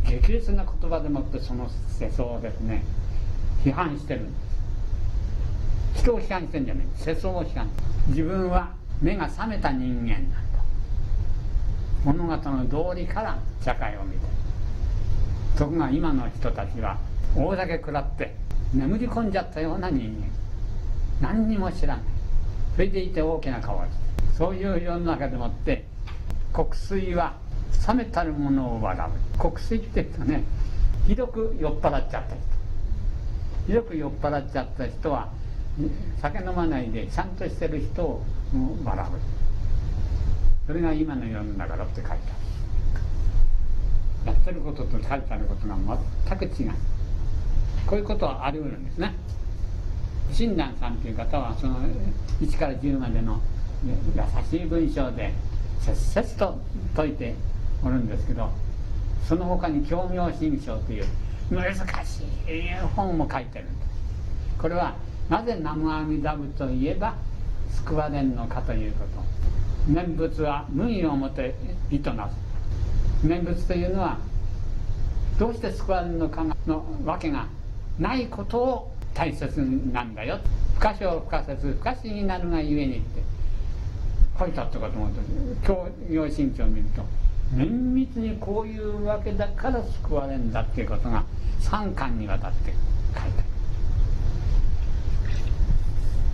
[0.04, 1.68] 激烈な言葉でもってその
[2.00, 2.84] 世相をですね
[3.64, 4.30] 批判してるんで
[5.96, 6.02] す。
[6.02, 6.86] 人を批判してるんじゃない。
[6.96, 7.68] 世相を批判
[8.06, 10.38] 自分は目が覚めた人間なんだ。
[12.04, 14.18] 物事の道理から社会を見て。
[15.58, 16.96] とこが今の人たちは
[17.36, 18.36] 大酒食らって
[18.72, 20.00] 眠り込んじゃったような人
[21.20, 21.28] 間。
[21.28, 22.17] 何にも知らない。
[22.78, 23.96] それでいて大きな顔をして
[24.36, 25.84] そういう世の中でもって
[26.52, 27.34] 国水は
[27.88, 29.38] 冷めたるものを笑う。
[29.38, 30.44] 国水って言うとね
[31.04, 32.36] ひどく酔っ払っちゃった人。
[33.66, 35.28] ひどく酔っ払っちゃった人は
[36.22, 38.22] 酒飲まないでちゃんとしてる人を
[38.84, 39.10] 笑う。
[40.68, 42.16] それが今の世の中だって書いてあ
[44.30, 44.36] る。
[44.36, 45.76] やってることと書いてあることが
[46.28, 46.70] 全く違う。
[47.88, 49.16] こういうことはあり得るんですね。
[50.32, 51.76] 親鸞さんという方はその
[52.40, 53.40] 1から10までの
[53.84, 55.32] 優しい文章で
[55.80, 56.58] 切々と
[56.96, 57.34] 説いて
[57.84, 58.50] おるんですけど
[59.26, 61.04] その他に「教明心章」という
[61.50, 62.26] 難しい
[62.96, 63.66] 本も書いてる
[64.58, 64.94] これは
[65.28, 67.14] なぜ南無阿弥陀仏といえば
[67.70, 69.38] 救われんのかということ。
[69.88, 71.54] 念仏は無意をもて
[71.90, 72.36] 意図なす。
[73.26, 74.18] 念仏というのは
[75.38, 77.46] どうして救われるのかのわけが
[77.98, 79.60] ないことを大切
[79.92, 80.38] なんだよ。
[80.76, 83.20] 不可少不可説不可思議なるがゆえにって。
[84.38, 85.10] 書いてあったかと思う
[85.64, 87.02] と教養新潮を見ると
[87.56, 91.24] 綿密にこういうわけだから救われるんだっていうことが
[91.62, 92.78] 3巻にわたって書いて
[93.16, 93.32] ある。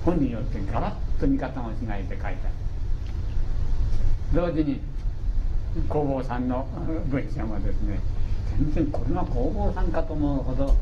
[0.05, 2.37] 本によってガラッと見方も違えて書いてある。
[4.35, 4.83] 同時に
[5.89, 6.69] 弘法さんの
[7.09, 7.99] 文章もですね
[8.59, 10.75] 全然これが弘法さんかと思うほど素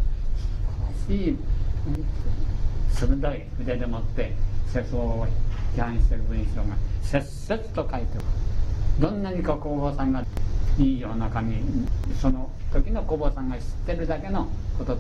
[1.06, 1.36] 晴らしい
[2.92, 3.42] 鋭い。
[3.58, 4.32] 筆でもって
[4.72, 5.26] 世相を
[5.74, 8.06] 批判してる文章が切々と書い。
[8.06, 8.26] ておる
[9.00, 10.24] どんなにか弘法さんが
[10.78, 10.82] い。
[10.82, 11.00] い。
[11.00, 11.60] 世の中に
[12.20, 14.96] その時の弘法さんが知ってるだけの言霊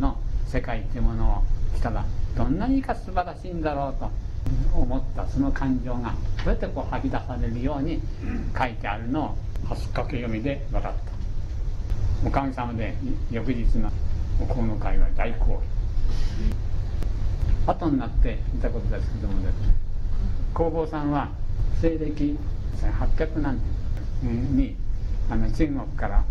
[0.00, 1.00] の世界ってい。
[1.00, 1.42] うものを
[1.76, 2.04] 来たら
[2.36, 3.52] どんなにか素晴らしい。
[3.52, 4.10] んだろうと
[4.78, 8.00] 思ったその感情がどうやってこう吐き出されるように
[8.56, 8.74] 書い。
[8.74, 9.34] てあるのを
[9.68, 10.92] 初かけ読みで分かっ
[12.22, 12.94] たおかげさまで
[13.30, 13.90] 翌日の
[14.40, 15.75] お香の会は大好評
[17.66, 19.74] 後になって見たことですけどもですね
[20.54, 21.30] 弘法さんは
[21.80, 22.38] 西暦
[22.80, 23.60] 800何
[24.22, 24.76] 年に
[25.30, 26.24] あの中国から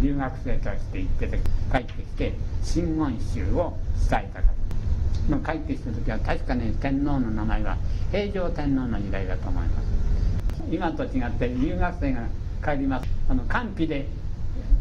[0.00, 1.38] 留学生として行ってて
[1.70, 3.76] 帰ってきて真言宗を
[4.10, 7.76] 伝えた方帰ってきた時は確かね天皇の名前は
[8.10, 9.86] 平城天皇の時代だと思います
[10.70, 12.26] 今と違って留学生が
[12.64, 14.06] 帰りますあの官費で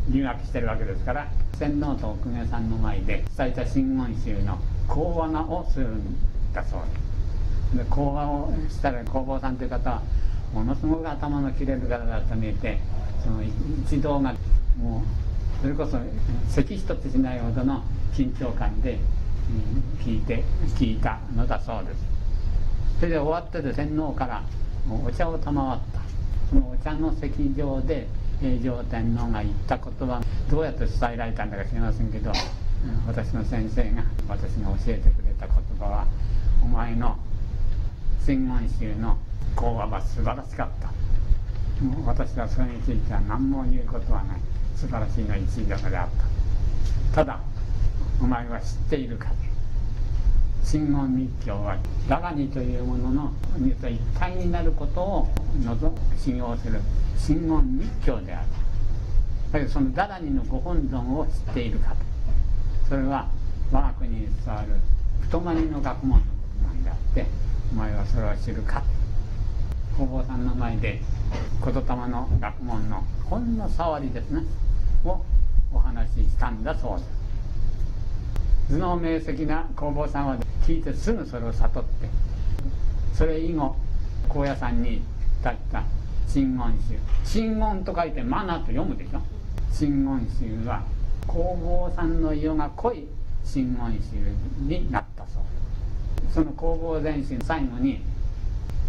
[0.10, 1.28] 留学してるわけですから
[1.60, 6.16] 天皇とお公さんの前で伝えた真言宗の講話をするん
[6.54, 6.88] だそうで
[7.74, 7.78] す。
[7.78, 10.02] で講話をしたら弘法さんという方は
[10.54, 12.80] ものすごく頭の切れる方だと見えて
[13.24, 14.36] その一同が
[14.78, 15.98] もうそれこそ
[16.50, 17.82] 咳一つしないほどの
[18.14, 19.00] 緊張感で、
[20.04, 20.44] 聞いて
[20.76, 22.04] 聞いたのだそうです。
[23.00, 24.44] それで終わってで天皇から
[24.90, 26.02] お茶を賜った。
[26.50, 28.08] そのお茶の席上で
[28.44, 32.30] 平城天皇が言った言葉どうやって伝えられたんだか知りませんけど
[33.08, 36.06] 私の先生が私に教えてくれた言葉は
[36.62, 37.18] 「お前の
[38.20, 39.18] 真言宗の
[39.56, 40.92] 講話は素晴らしかった」
[41.86, 44.38] もう私はそれについては何も言うことはない。
[44.76, 46.08] 素晴らしいの一位だであっ
[47.12, 47.16] た。
[47.16, 47.40] ただ
[48.22, 49.30] お前は知っているか。
[50.64, 53.76] 真言密教はダガニというものの一
[54.20, 55.28] 体になることを
[55.66, 56.80] 望信用する
[57.18, 58.48] 真言密教である。
[59.52, 61.98] だけどそのダラニのご本尊を知っているかと
[62.90, 63.30] それは
[63.72, 64.68] 我が国に伝わる
[65.22, 67.26] 太まりの学問のことなんであって
[67.72, 68.84] お前はそれを知るか。
[69.96, 71.00] 弘法さんの前で
[71.64, 74.42] 言霊の学問のほんの触りですね。
[75.06, 75.24] を
[75.72, 77.08] お話ししたんだそうです
[78.70, 82.08] 頭脳明晰な弘法さんは聞いてすぐそれを悟って
[83.14, 83.76] それ以後
[84.30, 85.02] 高野山に
[85.40, 85.84] 立った
[86.28, 86.98] 真言宗。
[87.24, 89.22] 真言と書いて「マナ」と読むでしょ。
[89.72, 90.84] 真言宗は
[91.28, 93.06] 弘法さんの色が濃い
[93.44, 94.16] 真言宗
[94.68, 95.44] になったそう。
[96.34, 98.02] その弘法全身最後に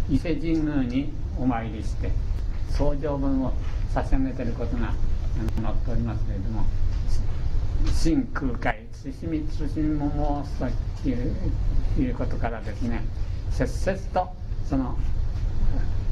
[0.09, 2.09] 伊勢神宮にお参りして
[2.71, 3.53] 僧正文を
[3.93, 4.93] 差し上げてることが
[5.61, 6.63] 載っておりますけれども
[7.91, 8.74] 真空海
[9.11, 11.09] 慎み慎も申すと
[12.01, 13.03] いうことからですね
[13.51, 14.29] 切々と
[14.67, 14.97] その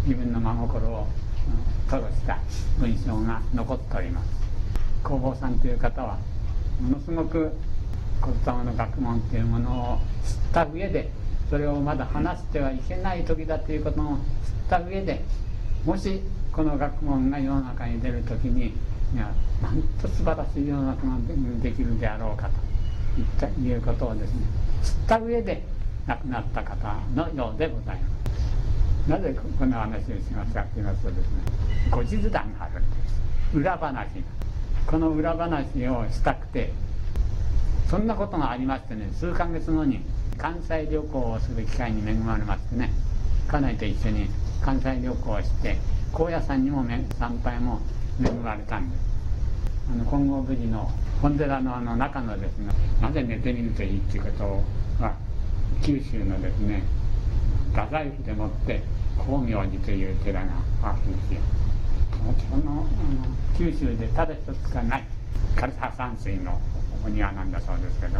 [0.05, 1.07] 自分の真心を
[1.87, 2.37] 吐露した
[2.79, 4.29] 文章が残っております。
[5.03, 6.19] 弘法さんという方は
[6.79, 7.51] ものすごく
[8.21, 11.09] 言霊の学問というものを知った上で
[11.49, 14.19] それをまだ話してはいけない時だということを知っ
[14.69, 15.23] た上で
[15.83, 21.17] もしこの学問が世の中に出る時にいやなんと素晴らしい世の中が
[21.61, 22.72] できるであろうかと。
[23.17, 24.41] いったいうことをですね
[24.83, 25.63] 知った上で
[26.07, 28.07] 亡くなった方のようでございま
[29.07, 29.09] す。
[29.09, 31.25] なぜこの話をしますかと言いますとですね
[31.91, 32.95] 後日談があるんで
[33.51, 33.57] す。
[33.57, 34.07] 裏話
[34.87, 36.71] この裏話をしたくて
[37.89, 40.01] そんなことがありましてね数ヶ月後に
[40.37, 42.91] 関西旅行をする機会に恵まれましてね
[43.47, 44.27] 家内と一緒に
[44.61, 45.77] 関西旅行をして
[46.11, 46.83] 高野山にも
[47.19, 47.81] 参拝も
[48.23, 49.01] 恵まれたんです。
[49.91, 50.89] あの金剛無事の
[51.23, 54.43] 本寺のあの中のですねなぜ寝てみるといいっていうこと
[55.01, 55.15] は
[55.81, 56.83] 九州のですね
[57.71, 58.83] 太宰府でもって
[59.17, 60.51] 光明寺という寺が
[60.83, 61.39] あるんですよ。
[62.51, 62.85] この
[63.57, 65.03] 九州でただ一つしかない
[65.55, 66.59] 枯葉山水の
[67.05, 68.19] お庭なんだそうですけど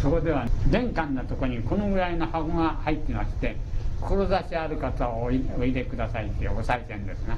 [0.00, 3.56] そこでは玄関のとこにこのぐらいの箱が入ってまして
[4.00, 7.36] 志ある方をおいでくださいっていうお賽銭ですが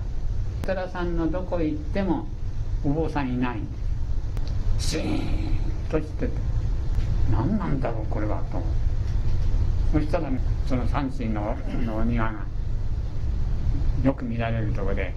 [0.66, 2.26] 寺さんのどこへ行っても
[2.84, 3.58] お坊さんいない。
[3.58, 3.83] んです
[4.78, 5.58] シーン
[5.90, 6.32] としてて
[7.30, 8.84] 何なんだろうこれはと思って。
[9.94, 12.40] そしたら、ね、その三神ののお庭が
[14.02, 15.14] よく見られるところで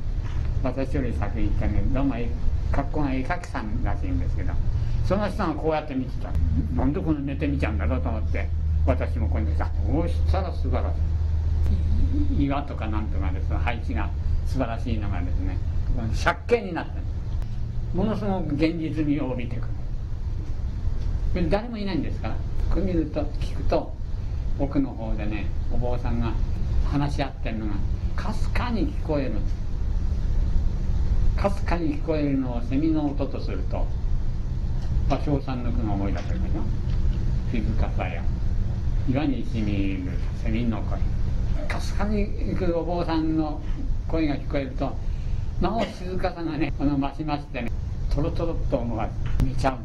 [0.63, 2.15] 私より先行ってねどうも
[2.71, 4.53] 格好が絵描きさんらしいんですけど
[5.05, 6.31] その人がこうやって見てた。
[6.75, 8.47] なんでこの寝てみちゃうんだろうと思って
[8.85, 10.95] 私もここにさそうしたら素晴らし
[12.39, 12.45] い。
[12.45, 14.09] 岩とかなんとかです配置が
[14.45, 15.57] 素晴らしいのがですね
[16.23, 17.06] 借景になってる
[17.93, 19.67] ものすごく現実味を帯びてく
[21.35, 21.49] る。
[21.49, 22.29] 誰もいないんですか？
[22.29, 22.35] ら
[22.69, 23.93] これ見ると聞くと
[24.59, 26.33] 奥の方でねお坊さんが
[26.89, 27.73] 話し合ってるのが
[28.15, 29.33] かすかに聞こえる。
[31.35, 33.85] かすかに聞こえるのをセミの音とすると
[35.07, 36.61] 芭蕉さんの句が思い出せるでしょ？
[37.51, 38.23] 静かさや。
[39.07, 40.11] 岩にしみる
[40.43, 40.99] セミの声。
[41.67, 43.61] かすかに行くお坊さんの
[44.07, 44.95] 声が聞こえると
[45.61, 47.71] なお静かさがねこの増しましてね
[48.13, 49.77] とろとろっと思わず見ちゃう。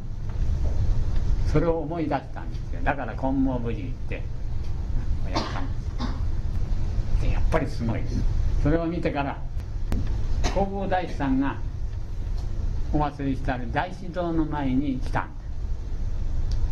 [1.50, 2.80] それを思い出したんですよ。
[2.82, 4.14] だから金剛無事行って
[5.30, 5.80] やったんで
[7.20, 7.22] す。
[7.22, 8.42] でやっぱりすごいです。
[8.62, 9.38] それを見てから
[10.52, 11.56] 弘法大師さんが
[12.92, 15.42] お祭りしてある大師堂の前に来たんで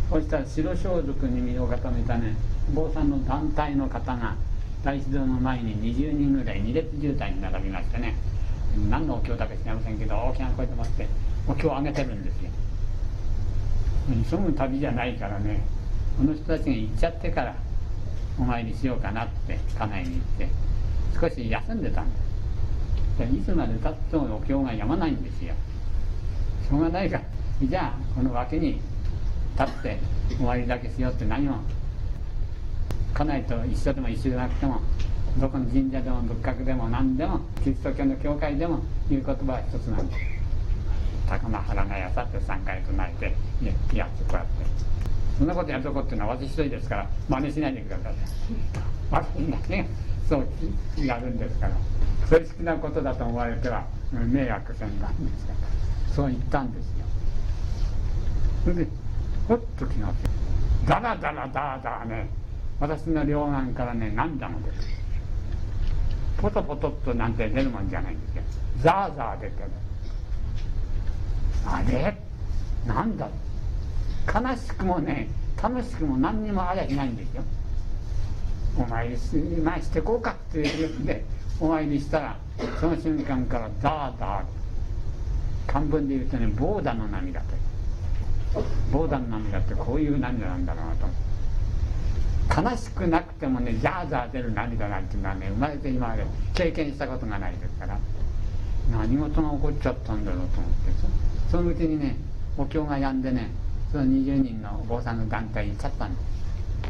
[0.07, 2.35] すそしたら白装束に身を固めたね
[2.73, 4.35] 坊さんの団体の方が
[4.83, 8.15] 大師堂の前に20人ぐらい二列渋滞に並びましてね。
[8.89, 11.07] 何のお経だか知りませんけど大きな声でもって
[11.47, 12.49] お経をあげてるんですよ。
[14.29, 15.61] 急ぐ旅じゃないからね。
[16.17, 17.55] この人たちが行っちゃってから
[18.39, 20.49] お参りしようかなって家内に行って
[21.19, 25.53] 少し休んでたんですいつまでたってもお経がやまないんですよ。
[26.67, 27.23] しょうがないから
[27.63, 28.79] じゃあこの脇に
[29.59, 29.99] 立って
[30.39, 31.57] お参りだけしようって何も
[33.13, 34.81] 家内と一緒でも一緒じゃなくても
[35.39, 40.19] どこの神社でも仏閣でも何でもキリスト教の教会でも言う言葉は一つなんです。
[41.27, 43.35] 高間原がやさって3回唱えて
[43.89, 44.51] ピヤッとこうやって。
[45.37, 48.13] そんなことやるとこっていうのは私一人ですから真似しないでください。
[49.09, 49.85] 私だけ
[50.27, 50.47] そう
[51.05, 51.73] やるんですから。
[52.29, 56.13] 正式なことだと思われては迷惑せんなんですから。
[56.13, 57.05] そう言ったんですよ。
[58.63, 58.87] それで
[59.47, 60.31] ほっと気が付い
[60.87, 62.29] ダラダラダーダーね。
[62.79, 64.73] 私の両眼からね涙も出る。
[66.41, 68.43] ポトポトっとなんて出るもんじゃないんですよ。
[68.81, 69.69] ザーザー出てる。
[71.65, 72.17] あれ？
[72.87, 73.29] なんだ？
[74.33, 75.27] 悲しくもね
[75.61, 77.43] 楽しくも何にもありゃいないんですよ。
[78.77, 81.25] お参りし,、まあ、してこうかっていうんで
[81.59, 82.37] お参りしたら
[82.79, 87.47] その瞬間からザーザー漢文で言うとねボーダの涙と
[88.91, 91.07] ボーダの涙ってこういう涙なんだろうなと
[92.53, 97.97] 悲しくなくてもねザーザー出る涙なんていうのはね生まれて今まで経験したことがないですから
[98.91, 100.91] 何事が起こっちゃったんだろうと思って
[101.49, 102.17] そのうちにね
[102.57, 103.51] お経が止んでね
[103.91, 106.21] その20人のお坊さんの団体に行っちゃったんで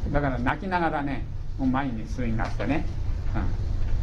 [0.04, 1.24] すだから泣きながらね
[1.60, 2.86] もう前に数になってね、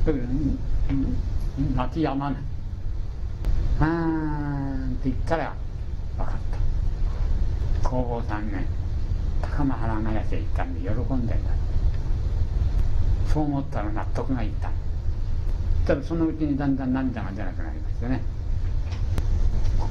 [0.09, 2.43] うん、泣きやまない
[3.81, 5.55] 「あーん」って言ったら
[6.17, 6.35] 分かっ
[7.83, 7.89] た。
[7.89, 8.67] 弘法さんね
[9.43, 11.51] 高間原がやせ行ったんで喜んでんだ
[13.33, 14.71] そう思ったら納得がいった。
[15.87, 18.23] ただそのうちにだんだん涙が出なくなりましてね。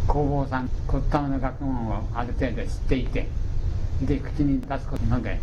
[0.07, 3.27] 弘法さん骨董の学問をある程度知っていて
[4.01, 5.39] で口に出すことので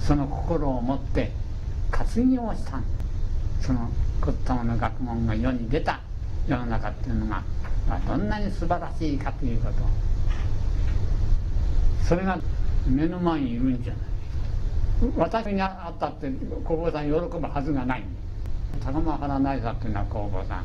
[0.00, 1.30] その心を持って
[1.90, 2.80] 活業をした
[3.60, 3.90] その
[4.20, 6.00] 骨董の学問が世に出た。
[6.46, 7.42] 世の中っていうのが
[8.06, 9.74] どんなに素晴らしいかということ。
[12.06, 12.38] それが
[12.86, 14.02] 目の前にいるんじゃない。
[15.16, 18.04] 私にあったって弘法さん喜ぶはずがない。
[18.84, 20.64] 高間原内さっていうのは弘法さん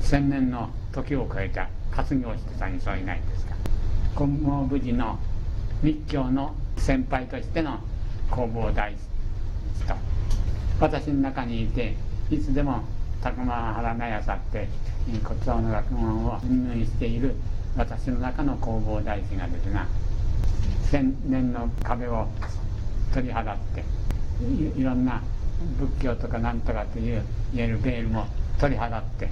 [0.00, 3.54] 千年の時を超えた活業してたにそういないですか
[4.16, 5.18] 金剛無事の
[5.82, 7.78] 密教の先輩としての
[8.30, 8.98] 弘法大師
[9.86, 9.94] と
[10.80, 11.94] 私の中にいて
[12.30, 12.82] いつでも
[13.22, 14.68] 高間原なやさって
[15.24, 17.34] 骨董の学問を運営している
[17.76, 19.86] 私の中の弘法大師がですが
[20.92, 22.28] 千年の壁を
[23.14, 23.82] 取り払って
[24.78, 25.22] いろんな
[25.78, 27.22] 仏教とかなんとかという
[27.54, 28.26] 言えるベールも
[28.60, 29.30] 取り払って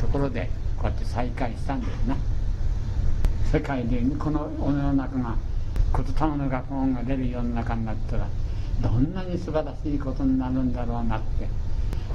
[0.00, 2.16] ところでこうやって再会したんですな。
[3.52, 5.36] 世界でこの世の中が
[5.96, 8.26] 言霊の学問が出る世の中になったら
[8.82, 11.46] どんなに素晴らしいことになるんだろうなって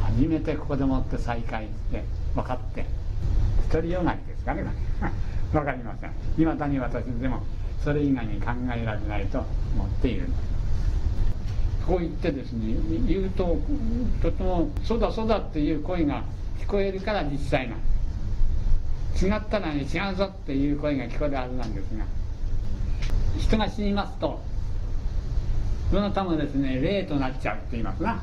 [0.03, 2.03] 初めてここでもって再会して
[2.36, 2.86] 分かって
[3.72, 4.66] 独りよがりですかね。
[5.53, 6.12] 分かりません。
[6.38, 7.41] いまだに私でも
[7.84, 9.39] それ以外に考えられないと
[9.75, 10.27] 思っている
[11.88, 12.75] こう言ってですね
[13.07, 13.57] 言うと
[14.21, 16.23] とても「そうだそうだ」っていう声が
[16.59, 17.75] 聞こえるから実際な。
[19.21, 22.05] 違ったらね違うぞっていう声が聞こえるはずなんですが
[23.38, 24.39] 人が死にますと
[25.91, 28.21] そのためですね霊となっちゃうって言いますな。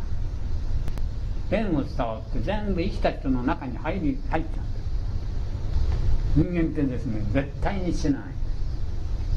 [1.51, 8.36] 霊を伝わって全部生きた人の中に入り入っちゃう人間ってですね絶対に死なない。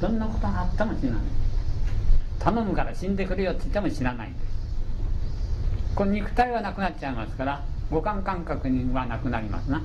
[0.01, 1.21] どんなことがあっても死なない。
[2.39, 4.29] 頼むから死んでくれよって言っても死なない。
[4.29, 4.49] んです
[5.95, 9.81] この肉体はなくなっちゃいますから五感感覚にはなくなりますな。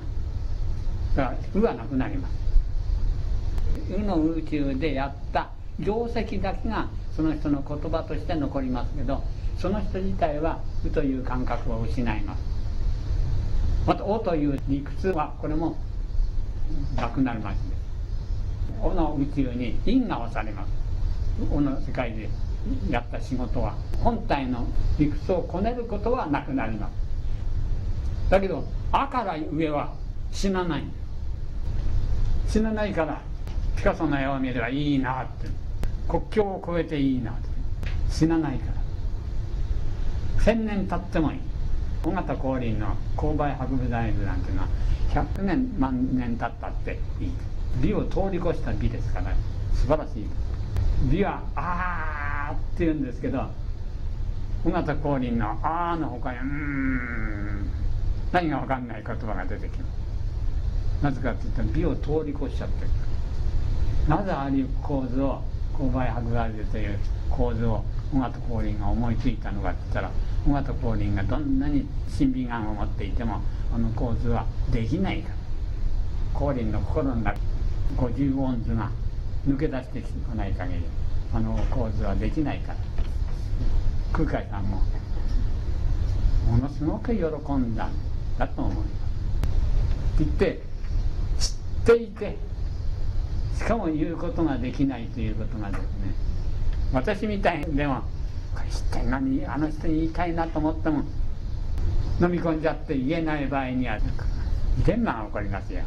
[1.15, 2.33] だから「う」はなくなります
[3.93, 5.49] 「う」の宇宙でやった
[5.79, 9.23] 定石だけがその人の言葉として残りますけど
[9.57, 12.43] その人自体は「う」という感覚を失います。
[13.85, 15.75] また「お」という理屈はこれも
[16.95, 17.57] なくなります
[18.81, 20.69] 「お」の宇宙に因が押されます
[21.51, 22.29] 「お」の世界で
[22.89, 23.75] やった仕事は。
[24.03, 24.65] 本体の
[24.99, 26.91] 理屈をこねることはなくなります。
[28.29, 29.93] だけど「あ」から上は
[30.31, 30.83] 死なない。
[32.47, 33.21] 死なないから
[33.75, 35.47] ピカソの絵を見ればいいなって。
[36.07, 37.49] 国境を越えていいなって。
[38.09, 40.43] 死なないから。
[40.43, 41.39] 千年経ってもいい。
[42.03, 44.67] 尾形光琳の勾配博物大図なんていうのは
[45.09, 47.31] 100年万年経ったっていい。
[47.81, 49.33] 美を通り越した美ですから
[49.73, 50.25] 素晴らしい。
[51.11, 53.49] 美は「あー」って言うんですけど
[54.65, 57.67] 尾形光琳の「あー」のほかに「うーん」
[58.31, 61.03] 何が分かんない言葉が出てきます。
[61.03, 62.91] なぜかというと美を通り越しちゃってる。
[64.07, 65.41] なぜああいう構図を
[65.77, 66.97] 勾配博ガールという
[67.29, 70.11] 構図を尾形光琳が思いついたのかって言ったら
[70.47, 73.41] 尾形光琳がどんなに審美眼を持っていても
[73.73, 75.35] あの構図はできないから。
[76.37, 77.39] 光琳の心の中
[77.97, 78.91] 五十音図が
[79.47, 80.79] 抜け出してこない限り
[81.33, 82.77] あの構図はできないから
[84.13, 84.81] 空海さんも
[86.49, 87.91] ものすごく喜んだん
[88.37, 89.05] だと思います。
[90.15, 90.61] って言って
[91.39, 92.37] 知っていて
[93.57, 95.85] しかも言うことができないということがですね
[96.93, 98.01] 私みたいでも
[98.53, 101.03] これ知ってんのにあの人に言いたいなと思っても
[102.21, 104.05] 飲み込んじゃって言えない場合にはジ
[104.85, 105.83] レンマが起こりますよ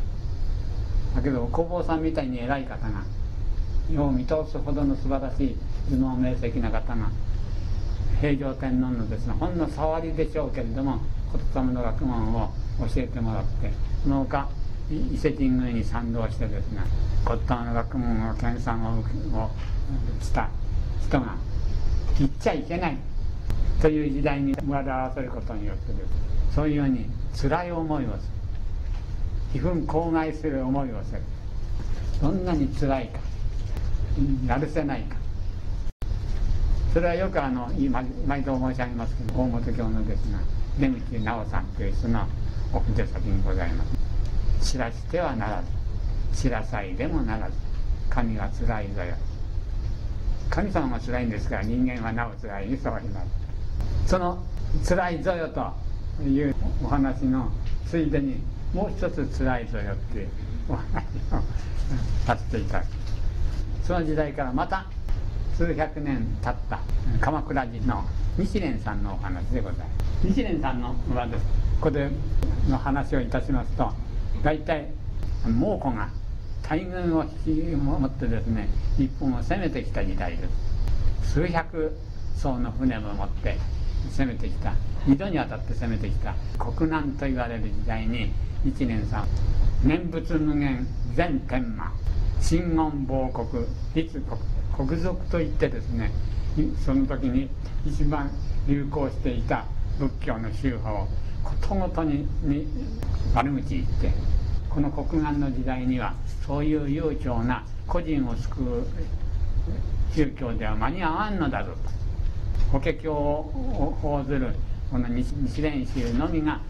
[1.14, 3.02] だけど工房さんみたいに偉い方が
[3.90, 5.56] 世を見通すほどの素晴らしい
[5.90, 7.11] 頭脳明晰な方が
[8.20, 11.00] 平城天皇のですねほんの触りでしょうけれども
[11.54, 13.70] 言霊の学問を教えてもらって
[14.02, 14.48] その他
[14.90, 16.80] 伊勢神宮に賛同してですね
[17.26, 19.50] 言霊の学問を研鑽をを
[20.20, 20.48] した
[21.06, 21.36] 人が
[22.18, 22.96] 言っちゃいけない
[23.80, 27.06] という時代に生まれ合わせることによってですそういうように
[27.40, 28.38] 辛い思いをする。
[29.53, 31.22] 非分口外する思いをする
[32.20, 33.18] どんなに辛いか
[34.46, 35.16] やるせないか。
[36.92, 37.70] それはよくあの
[38.26, 40.38] 毎度申し上げますけど大本教のですが
[40.78, 42.26] 出口直さんという人の
[42.72, 43.84] お筆先にございま
[44.61, 44.72] す。
[44.72, 45.62] 知らしてはなら
[46.32, 47.55] ず知らさいでもならず
[48.11, 49.14] 神はつらいぞよ。
[50.51, 53.26] 神様もつらいんですから人間はなおつらいにそういます。
[54.07, 54.42] その
[54.82, 57.53] つらいぞよというお話の
[57.86, 58.42] ついでに
[58.74, 60.28] もう一つつらいぞよって
[60.68, 61.42] お話を
[62.26, 62.80] させていた。
[62.80, 62.86] だき
[63.84, 64.86] その時代からまた
[65.56, 66.80] 数百年経った
[67.20, 68.04] 鎌倉人の
[68.36, 69.84] 日蓮さんのお話でございま
[70.22, 70.28] す。
[70.28, 71.44] 日蓮さんのはです。
[71.80, 72.10] ここで
[72.68, 73.90] の話をいたしますと
[74.42, 74.88] 大体
[75.46, 76.08] 猛虎が
[76.62, 80.46] 大軍を引き持ってですね日本を攻めてきた時代で
[81.22, 81.32] す。
[81.34, 81.96] 数百
[82.36, 83.56] 艘の船を持って
[84.16, 84.72] 攻めてきた。
[85.07, 86.34] 二度にわたって攻めてきた。
[86.59, 88.32] 国難と言われる時代に
[88.64, 89.28] 一年さん
[89.88, 91.92] 念仏無限全天満。
[92.40, 94.59] 真言亡国立国。
[94.78, 96.12] 国賊といってですね
[96.84, 97.51] その時に
[97.84, 98.30] 一番
[98.68, 99.64] 流行していた
[99.99, 101.09] 仏教の宗派を
[101.42, 102.68] ことごとにに
[103.34, 104.12] 悪口言って
[104.70, 106.14] この国難の時代には
[106.46, 108.86] そういう悠長な個人を救う
[110.14, 111.97] 宗教では間に合わんのだぞと。
[112.70, 113.50] 法華経を
[114.02, 114.54] 報ずる
[114.90, 116.60] この日蓮宗のみが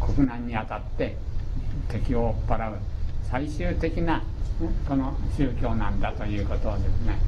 [0.00, 1.16] 国難にあたって
[1.88, 2.78] 敵を追っ払う
[3.24, 4.22] 最終的な
[4.88, 7.18] この宗教なんだということをですね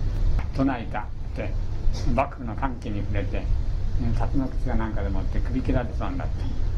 [0.56, 1.52] 唱えたって
[2.14, 3.42] 幕府の歓喜に触れて
[4.16, 6.68] 辰の口かなんかでもって首切られそうになって。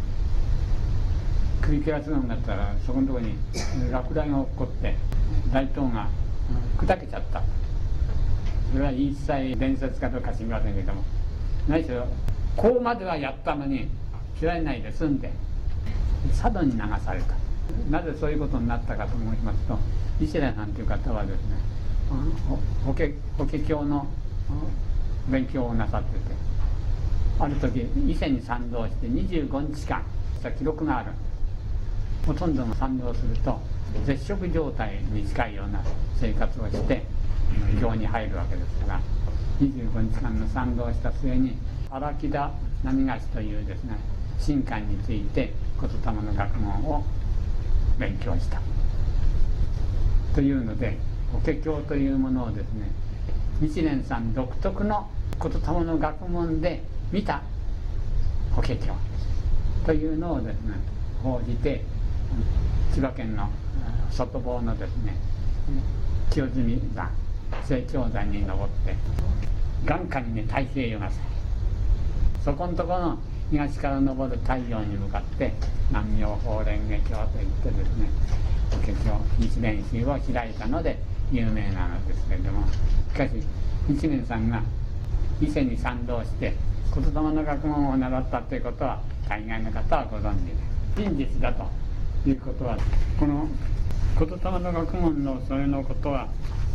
[1.60, 3.34] 首切られそうになったらそこのところに
[3.92, 4.96] 落雷が起こって
[5.52, 6.08] 大東が
[6.78, 7.42] 砕けちゃった。
[8.72, 11.02] それは一切伝説かどうか知りませんけども。
[11.68, 12.06] 何しろ
[12.56, 13.88] こうまではやったのに
[14.38, 15.30] 切られないで済んで
[16.30, 17.34] 佐渡に流された。
[17.90, 19.78] なぜそういうことになったかと申しますと
[20.20, 21.56] 石田さんという方はですね
[22.84, 23.04] 法華
[23.38, 24.06] 法華経の
[25.28, 26.34] 勉強をなさってて
[27.38, 30.02] ある時伊勢に賛同して25日間
[30.36, 31.12] した記録がある。
[32.26, 33.58] ほとんどの賛同すると
[34.04, 35.80] 絶食状態に近いような
[36.16, 37.02] 生活をして
[37.80, 39.00] 行に入るわけですから
[39.60, 41.56] 25日間の賛同した末に
[41.90, 42.50] 荒木田
[42.82, 43.96] 波菓子というですね
[44.44, 47.04] 神官について言霊の学問を
[47.98, 48.60] 勉強した。
[50.34, 50.96] というので
[51.32, 52.90] 法華経というものをですね
[53.60, 55.08] 日蓮さん独特の
[55.42, 56.82] 言霊の学問で
[57.12, 57.42] 見た
[58.54, 58.78] 法華経
[59.84, 60.74] というのをですね
[61.22, 61.84] 報じて
[62.94, 63.48] 千葉県の
[64.10, 65.14] 外房のですね
[66.30, 67.10] 清澄山
[67.66, 68.94] 清張山に登って
[69.84, 71.10] 眼下にね太平洋が
[72.44, 73.18] そこのところの
[73.50, 75.52] 東から昇る太陽に向かって
[75.88, 78.08] 南明法蓮華経といってですね
[78.70, 80.98] 法華経日蓮宗を開いたので
[81.32, 83.30] 有名なのですけれどもしかし
[83.88, 84.62] 日蓮さんが
[85.40, 86.54] 伊勢に賛同して
[86.94, 90.34] 言霊の学問を習ったということは大概の方はご存
[90.96, 91.64] 知で真実だと
[92.28, 92.76] いうことは
[93.18, 93.48] この
[94.18, 96.28] 言霊の学問のそれのことは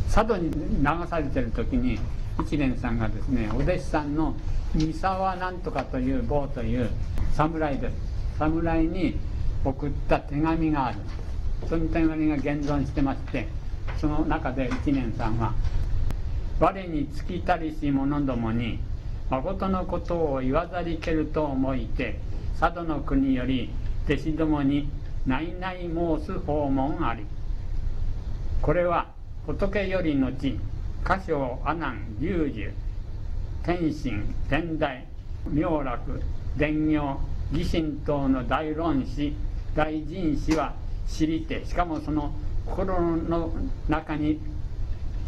[0.09, 1.99] 佐渡に流されてる時に
[2.39, 4.35] 一蓮さんがですねお弟子さんの
[4.73, 6.89] 三沢なんとかという坊という
[7.33, 7.93] 侍です。
[8.37, 9.17] 侍に
[9.63, 10.97] 送った手紙がある。
[11.67, 13.47] その手紙が現存してまして
[13.97, 15.53] その中で一年さんは
[16.59, 18.79] 「我に尽きたりし者どもに
[19.29, 22.19] 誠のことを言わざりけると思いて
[22.59, 23.71] 佐渡の国より
[24.05, 24.89] 弟子どもに
[25.25, 27.25] 内々申す訪問あり。
[28.61, 29.14] これは
[29.47, 30.57] 仏より後
[31.03, 32.71] 歌唱阿南龍樹。
[33.63, 35.05] 天心天台。
[35.51, 36.19] 妙楽
[36.57, 37.19] 伝行。
[37.53, 39.35] 義心等の大論師。
[39.75, 40.73] 大臣師は
[41.07, 41.63] 知りて。
[41.63, 42.33] しかもその
[42.65, 43.53] 心の
[43.87, 44.39] 中に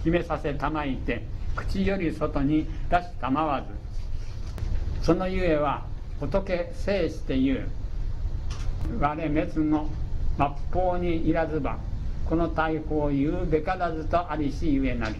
[0.03, 1.21] 秘めさせたまいて。
[1.55, 3.67] 口より外に出したまわず。
[5.05, 5.85] そのゆえは
[6.19, 7.67] 仏生死ていう。
[8.99, 9.87] 我滅の
[10.37, 11.77] 末法にいらずば。
[12.29, 15.15] この大法を言うべからずとありしゆえなり。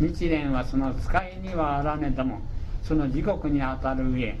[0.00, 2.40] 日蓮はその使いにはあらねども
[2.82, 4.36] その時刻にあたる上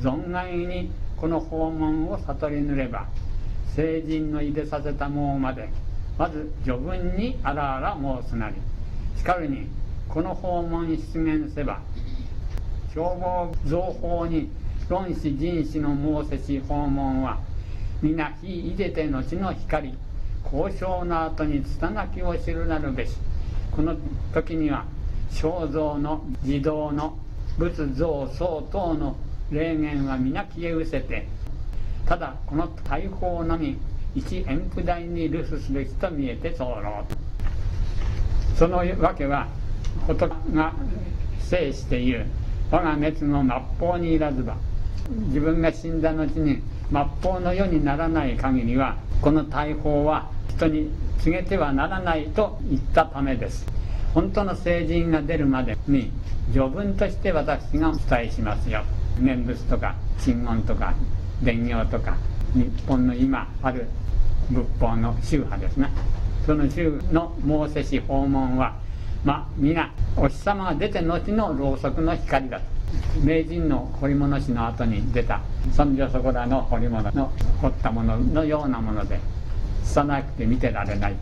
[0.00, 3.06] 存外にこの訪問を悟りぬれば
[3.74, 5.68] 成人のいでさせたもうまで
[6.18, 8.56] まず序文にあらあら申すなり。
[9.16, 9.68] しかるに
[10.08, 11.80] この訪問に出現せば
[12.92, 14.50] 消防造法に
[14.88, 17.38] 論師人士の申せし訪問は
[18.02, 19.94] 皆非いでて後の光。
[20.52, 23.16] 交渉の後に拙きを知るなるべし。
[23.76, 23.94] この
[24.32, 24.86] 時には
[25.30, 27.18] 肖像の自動の
[27.58, 29.16] 仏像相当の
[29.50, 31.28] 霊言は皆消え失せて
[32.06, 33.76] ただこの大砲のみ
[34.14, 36.76] 一円符台に留守すべきと見えて候
[38.56, 39.46] そのわけは
[40.06, 40.72] 仏が
[41.40, 42.26] 生して言う
[42.70, 43.44] 我が滅の
[43.78, 44.56] 末法にいらずば
[45.28, 53.66] 自分が死んだ後に末法の世にならない限りはこの大砲は人に告げてはならないと言ったためです。
[54.14, 56.10] 本当の成人が出るまでに
[56.52, 58.82] 序文として私がお伝えしますよ。
[59.20, 60.94] 念仏とか真言とか
[61.42, 62.16] 伝行とか
[62.54, 63.86] 日本の今ある
[64.50, 65.90] 仏法の宗派ですね。
[66.46, 68.76] その宗の申せし訪問は
[69.24, 72.64] まあ皆お日様が出て後のろうそくの光だと。
[73.22, 75.40] 名人の彫り物師の後に出た
[75.72, 79.18] そんじょそこらの彫り物の彫ったもののようなもので。
[79.86, 81.14] 拙くて見てられない。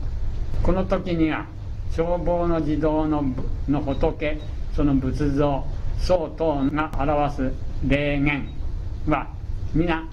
[0.63, 1.47] この時には
[1.91, 3.25] 消防の自動の
[3.69, 4.41] の仏
[4.75, 5.65] その仏像
[5.99, 7.53] 相当が表す
[7.87, 8.49] 霊言
[9.07, 9.29] は
[9.75, 10.09] 皆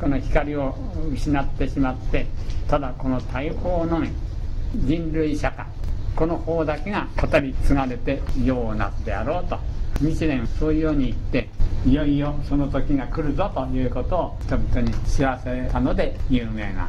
[0.00, 0.74] この光を
[1.12, 2.26] 失ってしまって
[2.68, 4.08] ただこの大砲のみ
[4.74, 5.66] 人類社会
[6.16, 9.58] この方だけが語り継がれてようなであろうと。
[10.00, 11.48] 日蓮そういうように言って
[11.86, 16.88] いよいよその時が来るぞということを人々に知らせたので有名な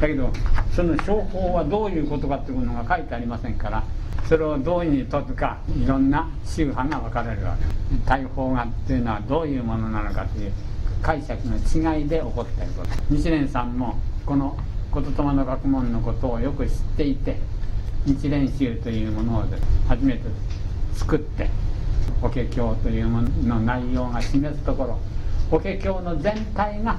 [0.00, 0.32] だけど
[0.74, 3.82] その商法はどういうことかっていうのが書いてありませんから
[4.28, 7.64] それをどういうふうに解くかいろんな宗派が分かれるわけ。
[8.06, 10.52] 大法画っていうのはどういうものなのかという
[11.02, 12.90] 解釈の違いで起こっていること。
[13.14, 14.58] 日蓮さんもこの
[14.92, 17.36] 言霊の学問のことをよく知っていて
[18.04, 19.44] 日蓮宗というものを
[19.88, 20.20] 初めて
[20.94, 21.48] 作って
[22.20, 24.98] 法華経というものの内容が示すところ
[25.50, 26.98] 法華経の全体が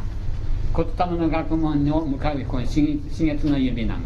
[0.76, 4.02] 言霊の学問に向かうこの刺月の指なの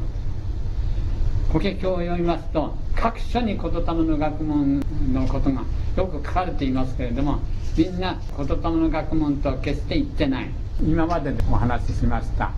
[1.52, 4.82] 法華経を読みますと各所に言霊の学問
[5.14, 5.64] のことが
[5.96, 7.40] よく書かれていますけれども
[7.78, 10.50] みんな言霊の学問とは決して言ってない。
[10.82, 12.52] 今までお話ししました。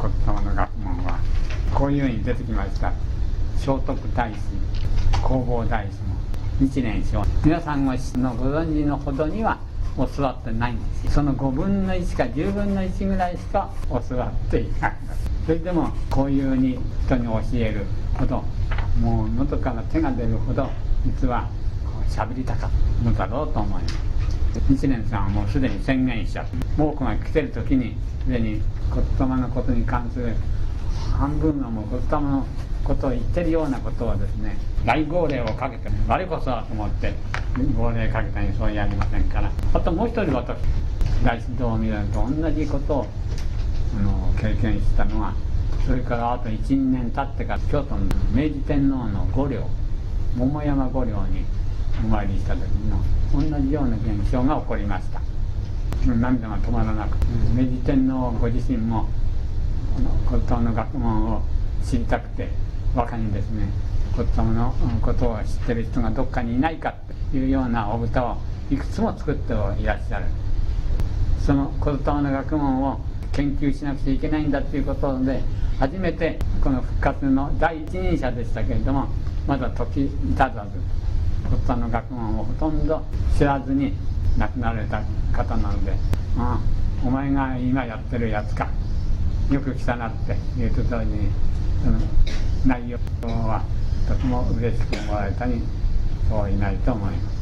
[0.00, 1.18] 言霊の学問は
[1.74, 2.92] こういうふうに出てきました。
[3.56, 4.22] 聖徳太
[5.20, 6.16] 子弘法大師も
[6.60, 9.58] 日蓮聖皆さんがのご存知のほどには
[9.96, 14.96] 教わってないんですその5分の1か10分の1ぐらいしか教わっていない。
[15.46, 17.84] それでもこういうふうに人に教える
[18.14, 18.44] ほど
[19.00, 20.68] もう喉から手が出るほど
[21.04, 21.48] 実は
[22.08, 24.10] 喋りたかったのだろうと思います。
[24.68, 28.60] 日蓮さんはもうすでに宣言しちゃって猛虎が来てる時にすでに
[29.18, 30.34] 言霊のことに関する
[31.18, 32.46] 半分はもう言霊の
[32.84, 37.12] ことを言ってるようなことをですね大号令をかけて我こそはと思って
[37.76, 39.50] 号令かけたにそうやりませんから。
[39.74, 40.56] あともう一人私
[41.24, 43.06] 大指導を見ると同じことを
[43.98, 45.34] あの経験したのは
[45.86, 49.68] それからあと12年経ってから京都の明治天皇の御陵
[50.36, 51.44] 桃山御陵に
[52.04, 53.02] お参りした時の
[53.34, 55.20] 同じような現象が起こりました。
[56.06, 57.16] 涙が止まらなく
[57.54, 59.06] 明治天皇ご自身も
[60.28, 61.42] 骨董の学問を
[61.84, 62.48] 知りたくて
[62.94, 63.68] 若にですね
[64.16, 66.94] 骨董のことを知ってる人がどっかにいないか
[67.30, 68.36] というようなお歌を
[68.70, 70.26] いくつも作っていらっしゃる
[71.44, 73.00] その骨董の学問を
[73.32, 75.42] 研究しなくちゃいけないんだということで
[75.78, 79.08] 初めてこの復活の第一人者でしたけれども
[79.46, 80.58] まだ時至たず
[81.48, 83.02] 骨董の学問をほとんど
[83.36, 83.94] 知らずに
[84.36, 85.92] 亡くなられた方なので
[86.38, 88.68] 「ああお前が今やってるやつか
[89.50, 91.28] よく来たな」っていうところに
[91.82, 91.98] その
[92.66, 93.62] 内容は
[94.08, 95.62] とても嬉しく思われたに
[96.28, 97.39] そういないと思います。